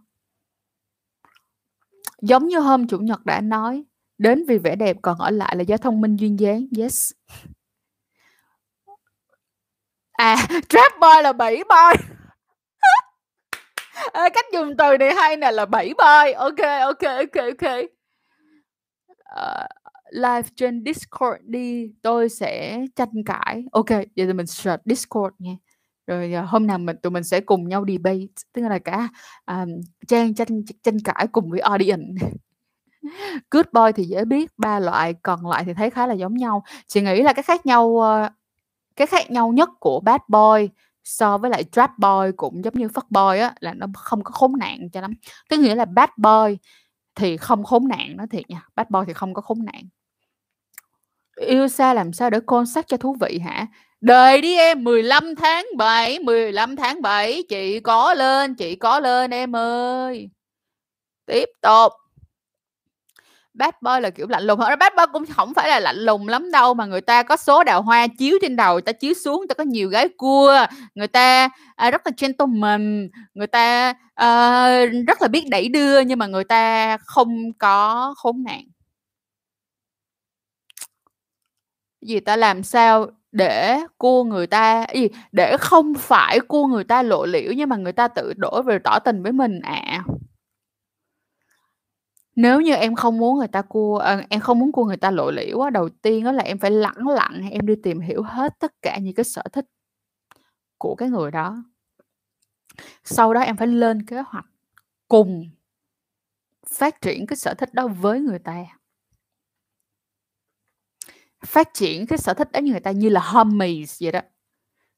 [2.22, 3.84] Giống như hôm Chủ nhật đã nói,
[4.18, 6.66] đến vì vẻ đẹp còn ở lại là do thông minh duyên dáng.
[6.78, 7.12] Yes.
[10.12, 10.36] À,
[10.68, 12.02] trap boy là bảy boy.
[14.12, 16.32] à, cách dùng từ này hay nè là bẫy boy.
[16.32, 17.72] Ok, ok, ok, ok.
[19.36, 19.66] Uh,
[20.10, 23.64] live trên Discord đi, tôi sẽ tranh cãi.
[23.72, 25.52] Ok, vậy thì mình search Discord nha.
[26.06, 29.08] Rồi ờ, hôm nào mình tụi mình sẽ cùng nhau debate, tức là cả
[29.46, 29.68] um,
[30.06, 32.26] trang tranh tranh cãi cùng với audience.
[33.50, 36.64] Good boy thì dễ biết, ba loại còn lại thì thấy khá là giống nhau.
[36.86, 38.28] Chị nghĩ là cái khác nhau ờ,
[38.96, 40.68] cái khác nhau nhất của bad boy
[41.04, 44.30] so với lại trap boy cũng giống như fuck boy á là nó không có
[44.30, 45.14] khốn nạn cho lắm.
[45.48, 46.58] Cái nghĩa là bad boy
[47.14, 49.82] thì không khốn nạn nó thiệt nha, bad boy thì không có khốn nạn.
[51.36, 53.66] Yêu xa làm sao để con sắc cho thú vị hả?
[54.00, 59.30] Đời đi em 15 tháng 7, 15 tháng 7 chị có lên, chị có lên
[59.30, 60.30] em ơi.
[61.26, 61.92] Tiếp tục.
[63.58, 64.78] Bad boy là kiểu lạnh lùng hơn.
[64.78, 67.64] Bad boy cũng không phải là lạnh lùng lắm đâu mà người ta có số
[67.64, 70.66] đào hoa chiếu trên đầu, người ta chiếu xuống, người ta có nhiều gái cua,
[70.94, 76.18] người ta à, rất là gentleman, người ta à, rất là biết đẩy đưa nhưng
[76.18, 78.64] mà người ta không có khốn nạn.
[82.00, 87.02] Gì ta làm sao để cua người ta gì để không phải cua người ta
[87.02, 89.82] lộ liễu nhưng mà người ta tự đổi về tỏ tình với mình ạ.
[89.86, 90.17] À.
[92.38, 95.10] Nếu như em không muốn người ta cua ờ, em không muốn cua người ta
[95.10, 98.22] lộ liễu á, đầu tiên đó là em phải lẳng lặng, em đi tìm hiểu
[98.22, 99.66] hết tất cả những cái sở thích
[100.78, 101.64] của cái người đó.
[103.04, 104.46] Sau đó em phải lên kế hoạch
[105.08, 105.50] cùng
[106.70, 108.64] phát triển cái sở thích đó với người ta.
[111.46, 114.20] Phát triển cái sở thích đó như người ta như là homies vậy đó.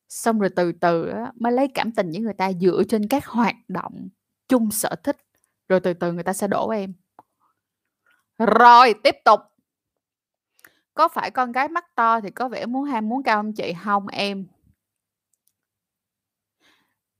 [0.09, 3.27] Xong rồi từ từ á, mới lấy cảm tình với người ta dựa trên các
[3.27, 4.09] hoạt động
[4.49, 5.17] chung sở thích,
[5.69, 6.95] rồi từ từ người ta sẽ đổ em.
[8.41, 9.41] Rồi, tiếp tục.
[10.95, 13.73] Có phải con gái mắt to thì có vẻ muốn ham muốn cao không chị?
[13.85, 14.45] không em.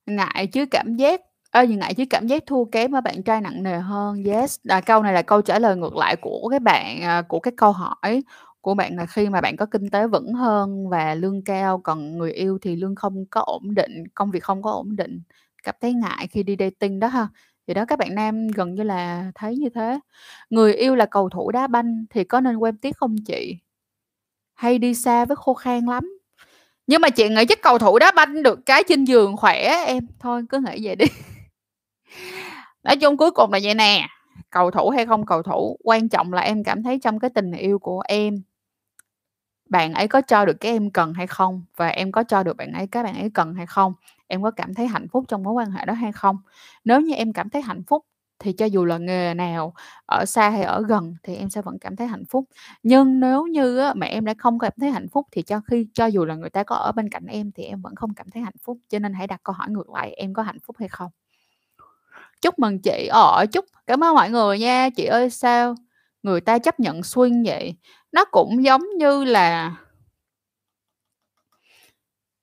[0.07, 3.63] Ngại chứ cảm giác ơ, ngại chứ cảm giác thua kém ở bạn trai nặng
[3.63, 4.25] nề hơn.
[4.25, 7.41] Yes, à, câu này là câu trả lời ngược lại của cái bạn, à, của
[7.41, 8.23] cái câu hỏi
[8.61, 12.19] của bạn là khi mà bạn có kinh tế vững hơn và lương cao, còn
[12.19, 15.23] người yêu thì lương không có ổn định, công việc không có ổn định,
[15.63, 17.29] cảm thấy ngại khi đi dating đó ha.
[17.71, 20.01] Thì đó các bạn nam gần như là thấy như thế.
[20.51, 23.59] Người yêu là cầu thủ đá banh thì có nên quen tiếc không chị?
[24.55, 26.19] Hay đi xa với khô khan lắm?
[26.87, 30.07] Nhưng mà chị nghĩ chắc cầu thủ đá banh được cái trên giường khỏe em.
[30.19, 31.05] Thôi cứ nghĩ vậy đi.
[32.83, 34.07] Nói chung cuối cùng là vậy nè,
[34.51, 37.53] cầu thủ hay không cầu thủ, quan trọng là em cảm thấy trong cái tình
[37.53, 38.43] yêu của em
[39.69, 42.57] bạn ấy có cho được cái em cần hay không và em có cho được
[42.57, 43.95] bạn ấy cái bạn ấy cần hay không
[44.31, 46.37] em có cảm thấy hạnh phúc trong mối quan hệ đó hay không?
[46.85, 48.05] Nếu như em cảm thấy hạnh phúc,
[48.39, 49.75] thì cho dù là nghề nào,
[50.07, 52.45] ở xa hay ở gần, thì em sẽ vẫn cảm thấy hạnh phúc.
[52.83, 56.07] Nhưng nếu như mà em đã không cảm thấy hạnh phúc, thì cho khi, cho
[56.07, 58.43] dù là người ta có ở bên cạnh em, thì em vẫn không cảm thấy
[58.43, 58.79] hạnh phúc.
[58.89, 61.11] Cho nên hãy đặt câu hỏi ngược lại, em có hạnh phúc hay không?
[62.43, 63.07] Chúc mừng chị.
[63.11, 64.89] Ở chúc, cảm ơn mọi người nha.
[64.97, 65.75] Chị ơi, sao
[66.23, 67.75] người ta chấp nhận xuyên vậy?
[68.13, 69.77] Nó cũng giống như là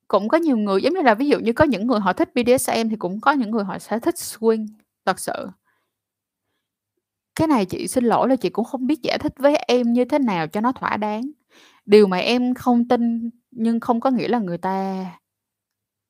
[0.07, 2.29] cũng có nhiều người giống như là ví dụ như có những người họ thích
[2.35, 4.67] BDSM thì cũng có những người họ sẽ thích swing,
[5.05, 5.47] thật sự.
[7.35, 10.05] Cái này chị xin lỗi là chị cũng không biết giải thích với em như
[10.05, 11.21] thế nào cho nó thỏa đáng.
[11.85, 15.05] Điều mà em không tin nhưng không có nghĩa là người ta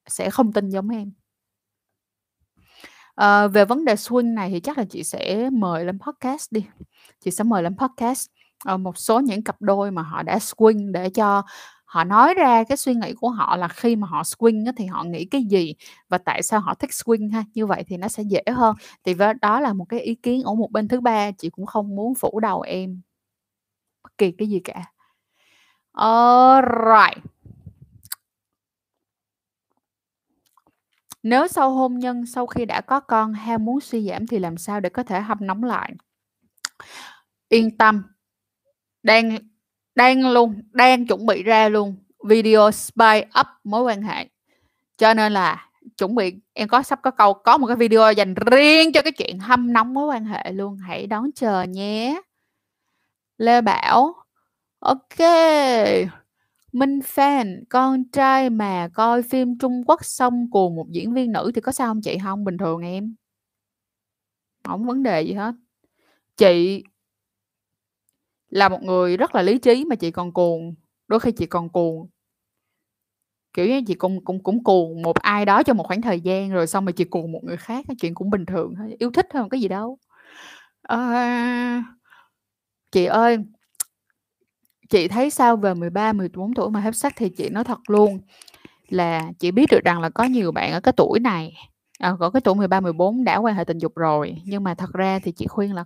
[0.08, 1.12] sẽ không tin giống em.
[3.16, 6.66] à, về vấn đề swing này thì chắc là chị sẽ mời lên podcast đi.
[7.20, 8.28] Chị sẽ mời lên podcast,
[8.66, 11.44] ờ, một số những cặp đôi mà họ đã swing để cho
[11.88, 15.04] họ nói ra cái suy nghĩ của họ là khi mà họ swing thì họ
[15.04, 15.74] nghĩ cái gì
[16.10, 17.44] và tại sao họ thích swing ha.
[17.54, 18.76] Như vậy thì nó sẽ dễ hơn.
[19.04, 21.96] Thì đó là một cái ý kiến ở một bên thứ ba, chị cũng không
[21.96, 23.02] muốn phủ đầu em
[24.04, 24.84] bất kỳ cái gì cả.
[25.92, 27.24] Alright.
[31.24, 34.58] Nếu sau hôn nhân, sau khi đã có con, ham muốn suy giảm thì làm
[34.58, 35.94] sao để có thể hâm nóng lại?
[37.50, 38.04] Yên tâm.
[39.04, 39.38] Đang
[39.98, 41.96] đang luôn, đang chuẩn bị ra luôn
[42.28, 44.28] video spy up mối quan hệ.
[44.98, 48.34] Cho nên là chuẩn bị em có sắp có câu có một cái video dành
[48.34, 52.22] riêng cho cái chuyện hâm nóng mối quan hệ luôn, hãy đón chờ nhé.
[53.38, 54.16] Lê Bảo.
[54.80, 55.20] Ok.
[56.72, 61.52] Minh fan con trai mà coi phim Trung Quốc xong cùng một diễn viên nữ
[61.56, 62.18] thì có sao không chị?
[62.24, 63.16] không bình thường em.
[64.64, 65.52] không vấn đề gì hết.
[66.38, 66.84] Chị
[68.50, 70.76] là một người rất là lý trí mà chị còn cuồng,
[71.08, 72.08] đôi khi chị còn cuồng.
[73.54, 76.52] Kiểu như, chị cũng cũng cũng cuồng một ai đó trong một khoảng thời gian
[76.52, 79.28] rồi xong rồi chị cuồng một người khác, chuyện cũng bình thường thôi, yêu thích
[79.34, 79.98] thôi, cái gì đâu.
[80.82, 81.84] à,
[82.92, 83.38] chị ơi
[84.90, 87.14] chị thấy sao về 13, 14 tuổi mà hấp sắc?
[87.18, 88.20] Thì chị nói thật luôn
[88.90, 91.54] là chị biết được rằng là có nhiều bạn ở cái tuổi này,
[92.00, 94.94] à, ở cái tuổi 13, 14 đã quan hệ tình dục rồi, nhưng mà thật
[94.94, 95.86] ra thì chị khuyên là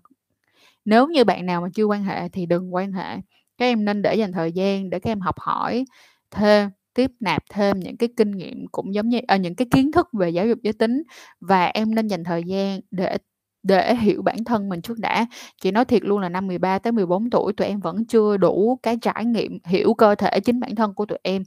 [0.86, 3.18] nếu như bạn nào mà chưa quan hệ thì đừng quan hệ.
[3.58, 5.86] Các em nên để dành thời gian để các em học hỏi
[6.32, 9.92] thêm, tiếp nạp thêm những cái kinh nghiệm cũng giống như à, những cái kiến
[9.92, 11.04] thức về giáo dục giới tính
[11.42, 13.18] và em nên dành thời gian để
[13.64, 15.26] để hiểu bản thân mình trước đã.
[15.62, 18.80] Chị nói thiệt luôn là năm 13 tới 14 tuổi tụi em vẫn chưa đủ
[18.84, 21.44] cái trải nghiệm hiểu cơ thể chính bản thân của tụi em.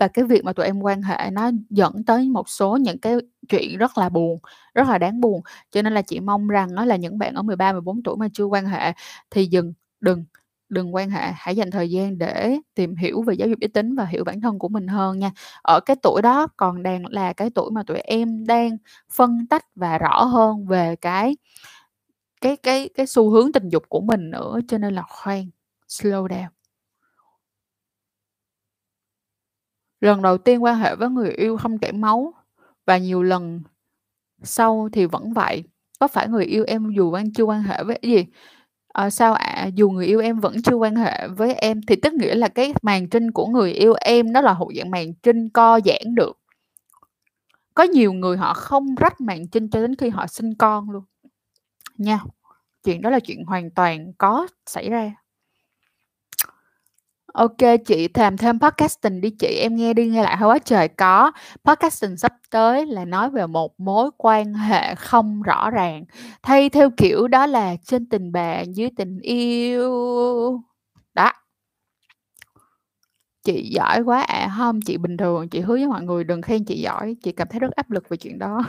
[0.00, 3.16] Và cái việc mà tụi em quan hệ nó dẫn tới một số những cái
[3.50, 4.40] chuyện rất là buồn,
[4.74, 5.42] rất là đáng buồn.
[5.72, 8.28] Cho nên là chị mong rằng đó là những bạn ở 13, 14 tuổi mà
[8.34, 8.92] chưa quan hệ
[9.32, 10.24] thì dừng, đừng
[10.70, 13.96] đừng quan hệ, hãy dành thời gian để tìm hiểu về giáo dục giới tính
[13.96, 15.32] và hiểu bản thân của mình hơn nha.
[15.62, 18.78] Ở cái tuổi đó còn đang là cái tuổi mà tụi em đang
[19.14, 21.36] phân tách và rõ hơn về cái
[22.40, 25.50] cái cái cái xu hướng tình dục của mình nữa, cho nên là khoan,
[25.88, 26.48] slow down.
[30.00, 32.34] Lần đầu tiên quan hệ với người yêu không chảy máu
[32.86, 33.62] và nhiều lần
[34.42, 35.64] sau thì vẫn vậy.
[35.98, 38.26] Có phải người yêu em dù quan chưa quan hệ với gì?
[38.92, 39.44] à, sao ạ?
[39.56, 39.66] À?
[39.66, 42.74] Dù người yêu em vẫn chưa quan hệ với em thì tức nghĩa là cái
[42.82, 46.38] màng trinh của người yêu em nó là thuộc dạng màng trinh co giãn được.
[47.74, 51.04] Có nhiều người họ không rách màng trinh cho đến khi họ sinh con luôn.
[51.96, 52.20] Nha.
[52.84, 55.12] Chuyện đó là chuyện hoàn toàn có xảy ra.
[57.32, 57.56] OK,
[57.86, 60.88] chị làm thêm podcasting đi chị, em nghe đi nghe lại quá trời.
[60.88, 61.32] Có,
[61.64, 66.04] podcasting sắp tới là nói về một mối quan hệ không rõ ràng,
[66.42, 69.90] thay theo kiểu đó là trên tình bạn, dưới tình yêu.
[71.14, 71.32] Đó.
[73.44, 74.54] Chị giỏi quá ạ, à.
[74.58, 77.48] Không chị bình thường, chị hứa với mọi người đừng khen chị giỏi, chị cảm
[77.50, 78.62] thấy rất áp lực về chuyện đó.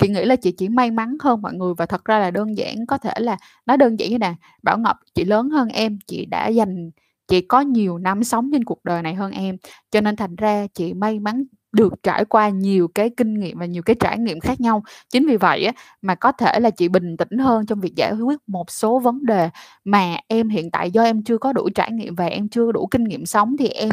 [0.00, 2.56] Chị nghĩ là chị chỉ may mắn hơn mọi người và thật ra là đơn
[2.58, 5.98] giản có thể là nói đơn giản như nè, Bảo Ngọc chị lớn hơn em,
[6.06, 6.90] chị đã dành
[7.28, 9.56] chị có nhiều năm sống trên cuộc đời này hơn em,
[9.90, 13.66] cho nên thành ra chị may mắn được trải qua nhiều cái kinh nghiệm và
[13.66, 14.82] nhiều cái trải nghiệm khác nhau.
[15.10, 15.72] Chính vì vậy á,
[16.02, 19.26] mà có thể là chị bình tĩnh hơn trong việc giải quyết một số vấn
[19.26, 19.50] đề
[19.84, 22.86] mà em hiện tại do em chưa có đủ trải nghiệm và em chưa đủ
[22.90, 23.90] kinh nghiệm sống thì em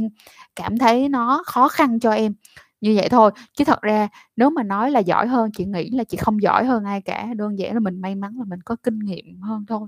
[0.56, 2.34] cảm thấy nó khó khăn cho em.
[2.82, 6.04] Như vậy thôi, chứ thật ra nếu mà nói là giỏi hơn, chị nghĩ là
[6.04, 8.76] chị không giỏi hơn ai cả, đơn giản là mình may mắn là mình có
[8.84, 9.88] kinh nghiệm hơn thôi.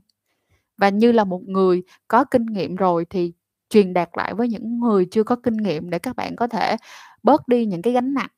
[0.78, 3.34] Và như là một người có kinh nghiệm rồi thì
[3.70, 6.78] truyền đạt lại với những người chưa có kinh nghiệm để các bạn có thể
[7.24, 8.30] bớt đi những cái gánh nặng.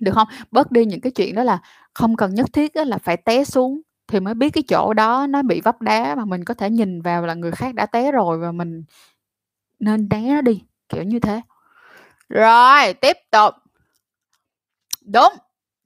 [0.00, 1.58] Được không Bớt đi những cái chuyện đó là
[1.94, 5.42] không cần nhất thiết là phải té xuống thì mới biết cái chỗ đó nó
[5.42, 8.38] bị vấp đá, mà mình có thể nhìn vào là người khác đã té rồi
[8.38, 8.84] và mình
[9.78, 11.40] nên té nó đi, kiểu như thế.
[12.28, 13.54] Rồi, tiếp tục.
[15.04, 15.32] Đúng,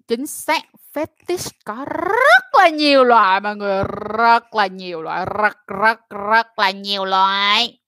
[0.09, 0.63] chính xác,
[0.95, 3.83] fetish có rất là nhiều loại mọi người,
[4.19, 7.80] rất là nhiều loại, rất, rất, rất là nhiều loại.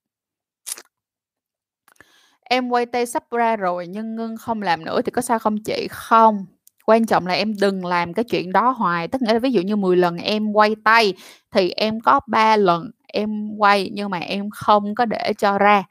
[2.53, 5.57] Em quay tay sắp ra rồi nhưng ngưng không làm nữa thì có sao không
[5.65, 5.87] chị?
[5.91, 6.47] Không,
[6.87, 9.61] quan trọng là em đừng làm cái chuyện đó hoài, tức nghĩa là ví dụ
[9.63, 11.15] như 10 lần em quay tay
[11.55, 15.85] thì em có 3 lần em quay nhưng mà em không có để cho ra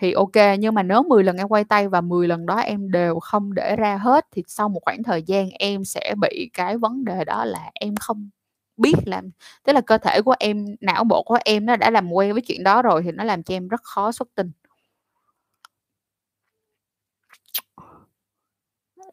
[0.00, 2.90] thì OK, nhưng mà nếu 10 lần em quay tay và 10 lần đó em
[2.90, 6.76] đều không để ra hết thì sau một khoảng thời gian em sẽ bị cái
[6.78, 8.30] vấn đề đó là em không
[8.76, 9.30] biết làm
[9.64, 12.42] tức là cơ thể của em, não bộ của em nó đã làm quen với
[12.42, 14.50] chuyện đó rồi thì nó làm cho em rất khó xuất tinh.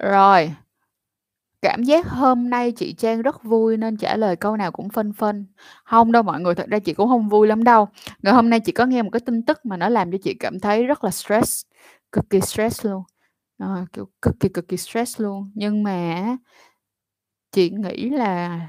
[0.04, 0.52] Rồi.
[1.62, 5.14] Cảm giác hôm nay chị Trang rất vui nên trả lời câu nào cũng phân
[5.14, 5.46] phân.
[5.86, 7.88] Không đâu mọi người, thật ra chị cũng không vui lắm đâu.
[8.24, 10.34] Ngày hôm nay chị có nghe một cái tin tức mà nó làm cho chị
[10.34, 11.62] cảm thấy rất là stress,
[12.12, 13.04] cực kỳ stress luôn.
[13.58, 15.52] À, kiểu, cực kỳ, cực kỳ stress luôn.
[15.56, 16.26] Nhưng mà
[17.52, 18.60] chị nghĩ là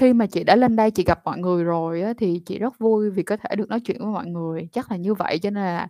[0.00, 2.78] khi mà chị đã lên đây chị gặp mọi người rồi á, thì chị rất
[2.78, 5.50] vui vì có thể được nói chuyện với mọi người, chắc là như vậy cho
[5.50, 5.88] nên là,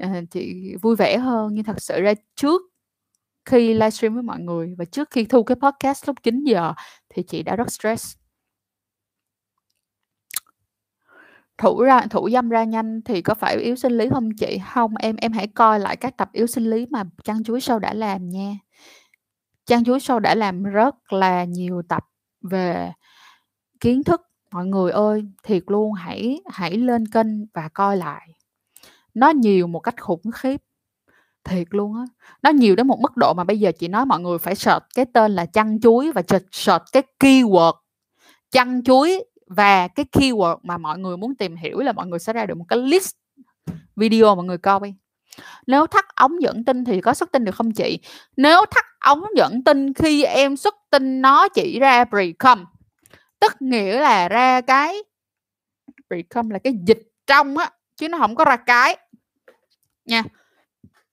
[0.00, 1.54] ờ, chị vui vẻ hơn.
[1.54, 2.62] Nhưng thật sự ra trước
[3.48, 6.74] khi livestream với mọi người và trước khi thu cái podcast lúc 9:00
[7.08, 8.16] thì chị đã rất stress.
[11.58, 14.58] Thủ ra thủ dâm ra nhanh thì có phải yếu sinh lý không chị?
[14.72, 17.78] không em em hãy coi lại các tập yếu sinh lý mà chăn Chuối sâu
[17.78, 18.54] đã làm nha.
[19.66, 22.04] chăn Chuối sâu đã làm rất là nhiều tập
[22.50, 22.92] về
[23.80, 24.20] kiến thức.
[24.52, 28.28] Mọi người ơi, thiệt luôn, hãy hãy lên kênh và coi lại.
[29.14, 30.67] Nó nhiều một cách khủng khiếp.
[31.44, 32.02] Thiệt luôn á.
[32.42, 34.84] Nó nhiều đến một mức độ mà bây giờ chị nói mọi người phải search
[34.94, 36.22] cái tên là chăn chuối và
[36.52, 37.72] search cái keyword
[38.50, 42.32] chăn chuối và cái keyword mà mọi người muốn tìm hiểu là mọi người sẽ
[42.32, 43.14] ra được một cái list
[43.96, 44.94] video mọi người coi.
[45.66, 47.98] Nếu thắt ống dẫn tinh thì có xuất tinh được không chị?
[48.36, 52.64] Nếu thắt ống dẫn tinh khi em xuất tinh nó chỉ ra precum
[53.40, 55.02] Tức nghĩa là ra cái
[56.08, 58.96] precum là cái dịch trong á, chứ nó không có ra cái.
[60.04, 60.22] Nha.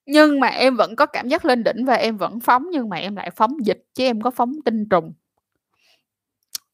[0.06, 2.96] Nhưng mà em vẫn có cảm giác lên đỉnh và em vẫn phóng nhưng mà
[2.96, 5.12] em lại phóng dịch chứ em có phóng tinh trùng.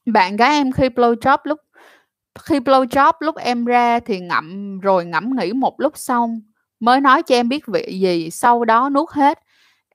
[0.07, 1.61] Bạn gái em khi blow job lúc
[2.41, 6.41] khi blow job lúc em ra thì ngậm rồi ngẫm nghĩ một lúc xong
[6.81, 9.39] mới nói cho em biết vị gì, sau đó nuốt hết.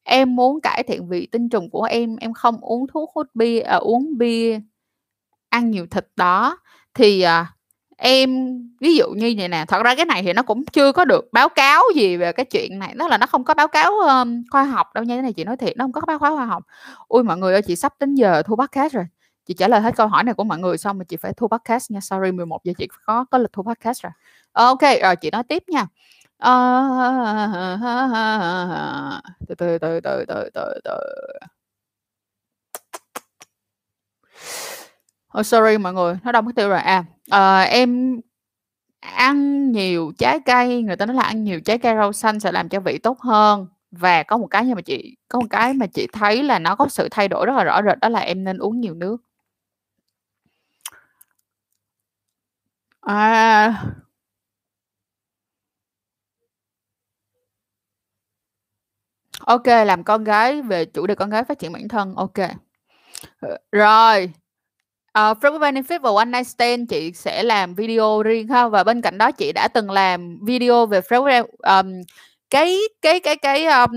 [0.03, 3.59] Em muốn cải thiện vị tinh trùng của em, em không uống thuốc hút bia
[3.59, 4.59] à, uống bia,
[5.49, 6.57] ăn nhiều thịt đó.
[6.93, 7.53] Thì, à,
[7.97, 8.29] em
[8.81, 11.25] ví dụ như vậy nè, thật ra cái này thì nó cũng chưa có được
[11.31, 14.43] báo cáo gì về cái chuyện này, nó là nó không có báo cáo, um,
[14.51, 16.45] khoa học đâu nha, cái này chị nói thiệt, nó không có báo cáo khoa
[16.45, 16.63] học.
[17.07, 19.05] ui mọi người ơi, chị sắp đến giờ thu podcast rồi,
[19.45, 21.47] chị trả lời hết câu hỏi này của mọi người xong mà chị phải thu
[21.47, 24.11] podcast nha, sorry 11:00 chị có có lịch thu podcast rồi.
[24.53, 25.87] ok rồi chị nói tiếp nha.
[26.37, 26.53] Ờ,
[29.47, 30.97] từ từ, từ từ, từ từ, từ.
[35.39, 36.79] Oh, sorry mọi người, nó đâu mất tiêu rồi.
[36.79, 38.21] À, ờ, em
[38.99, 42.51] ăn nhiều trái cây, người ta nói là ăn nhiều trái cây rau xanh sẽ
[42.51, 43.67] làm cho vị tốt hơn.
[43.91, 46.75] Và có một cái nhưng mà chị có một cái mà chị thấy là nó
[46.75, 49.17] có sự thay đổi rất là rõ rệt đó là em nên uống nhiều nước.
[53.01, 53.73] À.
[59.45, 62.33] ok làm con gái về chủ đề con gái phát triển bản thân, Ok,
[63.71, 64.33] rồi.
[65.17, 68.67] Ờ, uh, Friends with Benefit và One Night Stand chị sẽ làm video riêng ha,
[68.67, 72.03] và bên cạnh đó chị đã từng làm video về Friends with
[72.49, 73.91] cái cái cái cái, um,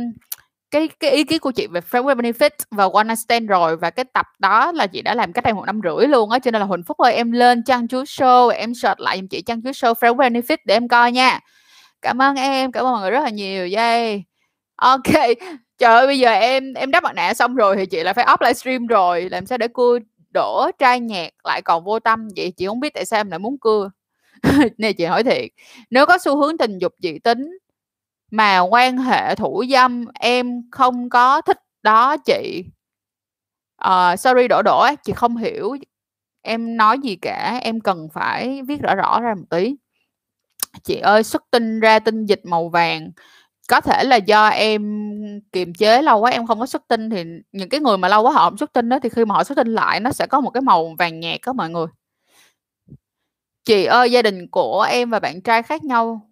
[0.71, 3.77] cái cái ý kiến của chị về friend with Benefit và One Night Stand rồi,
[3.77, 6.39] và cái tập đó là chị đã làm cách đây một năm rưỡi luôn á,
[6.39, 9.27] cho nên là Huỳnh Phúc ơi, em lên Chăn Chuối Show, em search lại giùm
[9.29, 11.41] chị Chăn Chuối Show friend with Benefit để em coi nha.
[12.03, 14.25] Cảm ơn em, cảm ơn mọi người rất là nhiều, yay.
[14.77, 15.12] Ok
[15.79, 18.25] trời ơi, bây giờ em em đắp mặt nạ xong rồi thì chị lại phải
[18.25, 19.99] off livestream rồi, làm sao để cô
[20.35, 23.39] đổ trai nhạc lại còn vô tâm, vậy chị không biết tại sao em lại
[23.39, 23.91] muốn cưa.
[24.78, 25.51] nè chị hỏi thiệt,
[25.91, 27.59] nếu có xu hướng tình dục dị tính
[28.31, 32.64] mà quan hệ thủ dâm em không có thích đó chị.
[33.87, 35.76] uh, sorry đổ đổ chị không hiểu
[36.43, 39.76] em nói gì cả, em cần phải viết rõ rõ ra một tí.
[40.85, 43.11] Chị ơi, xuất tinh ra tinh dịch màu vàng,
[43.71, 44.83] có thể là do em
[45.53, 48.23] kiềm chế lâu quá em không có xuất tinh thì những cái người mà lâu
[48.23, 50.27] quá họ không xuất tinh đó thì khi mà họ xuất tinh lại nó sẽ
[50.27, 51.87] có một cái màu vàng nhạt đó mọi người.
[53.64, 56.31] Chị ơi, gia đình của em và bạn trai khác nhau,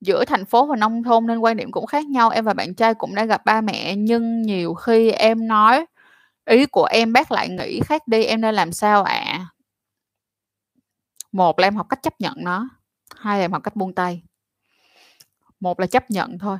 [0.00, 2.30] giữa thành phố và nông thôn nên quan điểm cũng khác nhau.
[2.30, 5.86] Em và bạn trai cũng đã gặp ba mẹ nhưng nhiều khi em nói
[6.46, 9.46] ý của em bác lại nghĩ khác đi, em nên làm sao ạ?
[11.32, 12.68] Một là em học cách chấp nhận nó,
[13.16, 14.22] hai là em học cách buông tay.
[15.60, 16.58] Một là chấp nhận thôi.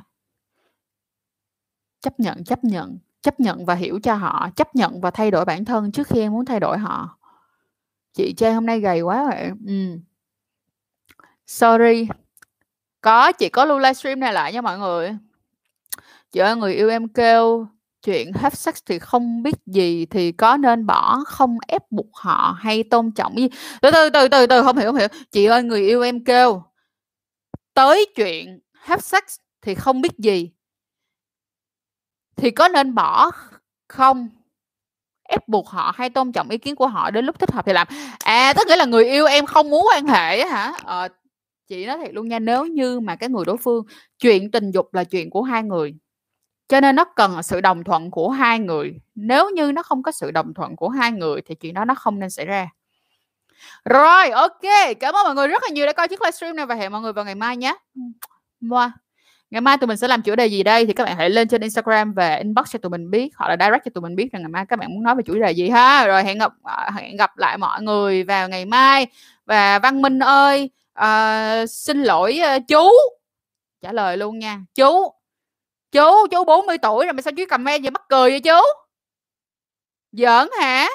[2.01, 5.45] Chấp nhận, chấp nhận, chấp nhận và hiểu cho họ, chấp nhận và thay đổi
[5.45, 7.17] bản thân trước khi em muốn thay đổi họ.
[8.13, 9.97] Chị Trang hôm nay gầy quá vậy ừ.
[11.47, 12.07] Sorry.
[13.01, 15.17] Có, chị có lưu livestream này lại nha mọi người.
[16.31, 17.67] Chị ơi, người yêu em kêu
[18.03, 22.57] chuyện hết sex thì không biết gì thì có nên bỏ, không ép buộc họ
[22.59, 23.49] hay tôn trọng gì
[23.81, 25.07] từ từ, từ từ, từ, không hiểu, không hiểu.
[25.31, 26.63] Chị ơi, người yêu em kêu
[27.73, 29.23] tới chuyện hết sex
[29.61, 30.51] thì không biết gì
[32.41, 33.31] thì có nên bỏ
[33.87, 34.29] không?
[35.23, 37.73] Ép buộc họ hay tôn trọng ý kiến của họ đến lúc thích hợp thì
[37.73, 37.87] làm.
[38.19, 40.73] À, tức nghĩa là người yêu em không muốn quan hệ á hả?
[40.83, 41.07] Ờ,
[41.67, 43.85] chị nói thiệt luôn nha, nếu như mà cái người đối phương
[44.19, 45.95] chuyện tình dục là chuyện của hai người,
[46.67, 48.93] cho nên nó cần sự đồng thuận của hai người.
[49.15, 51.95] Nếu như nó không có sự đồng thuận của hai người thì chuyện đó nó
[51.95, 52.69] không nên xảy ra.
[53.85, 54.61] Rồi, ok
[54.99, 57.01] cảm ơn mọi người rất là nhiều đã coi chiếc livestream này và hẹn mọi
[57.01, 57.75] người vào ngày mai nhé.
[58.59, 58.91] Mua.
[59.51, 61.47] Ngày mai tụi mình sẽ làm chủ đề gì đây thì các bạn hãy lên
[61.47, 64.31] trên Instagram và inbox cho tụi mình biết hoặc là direct cho tụi mình biết
[64.31, 66.07] rằng ngày mai các bạn muốn nói về chủ đề gì ha.
[66.07, 69.07] Rồi hẹn gặp ờ, hẹn gặp lại mọi người vào ngày mai.
[69.45, 72.89] Và Văn Minh ơi, uh, xin lỗi, uh, chú.
[73.81, 74.59] Trả lời luôn nha.
[74.75, 75.11] Chú,
[75.91, 78.61] chú, chú 40 tuổi rồi mà sao chú comment gì mắc cười vậy chú?
[80.11, 80.87] Giỡn hả?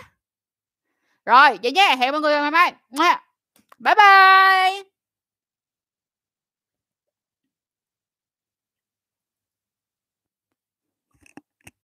[1.26, 2.72] Rồi, vậy nha, hẹn mọi người ngày mai.
[3.78, 4.95] Bye bye.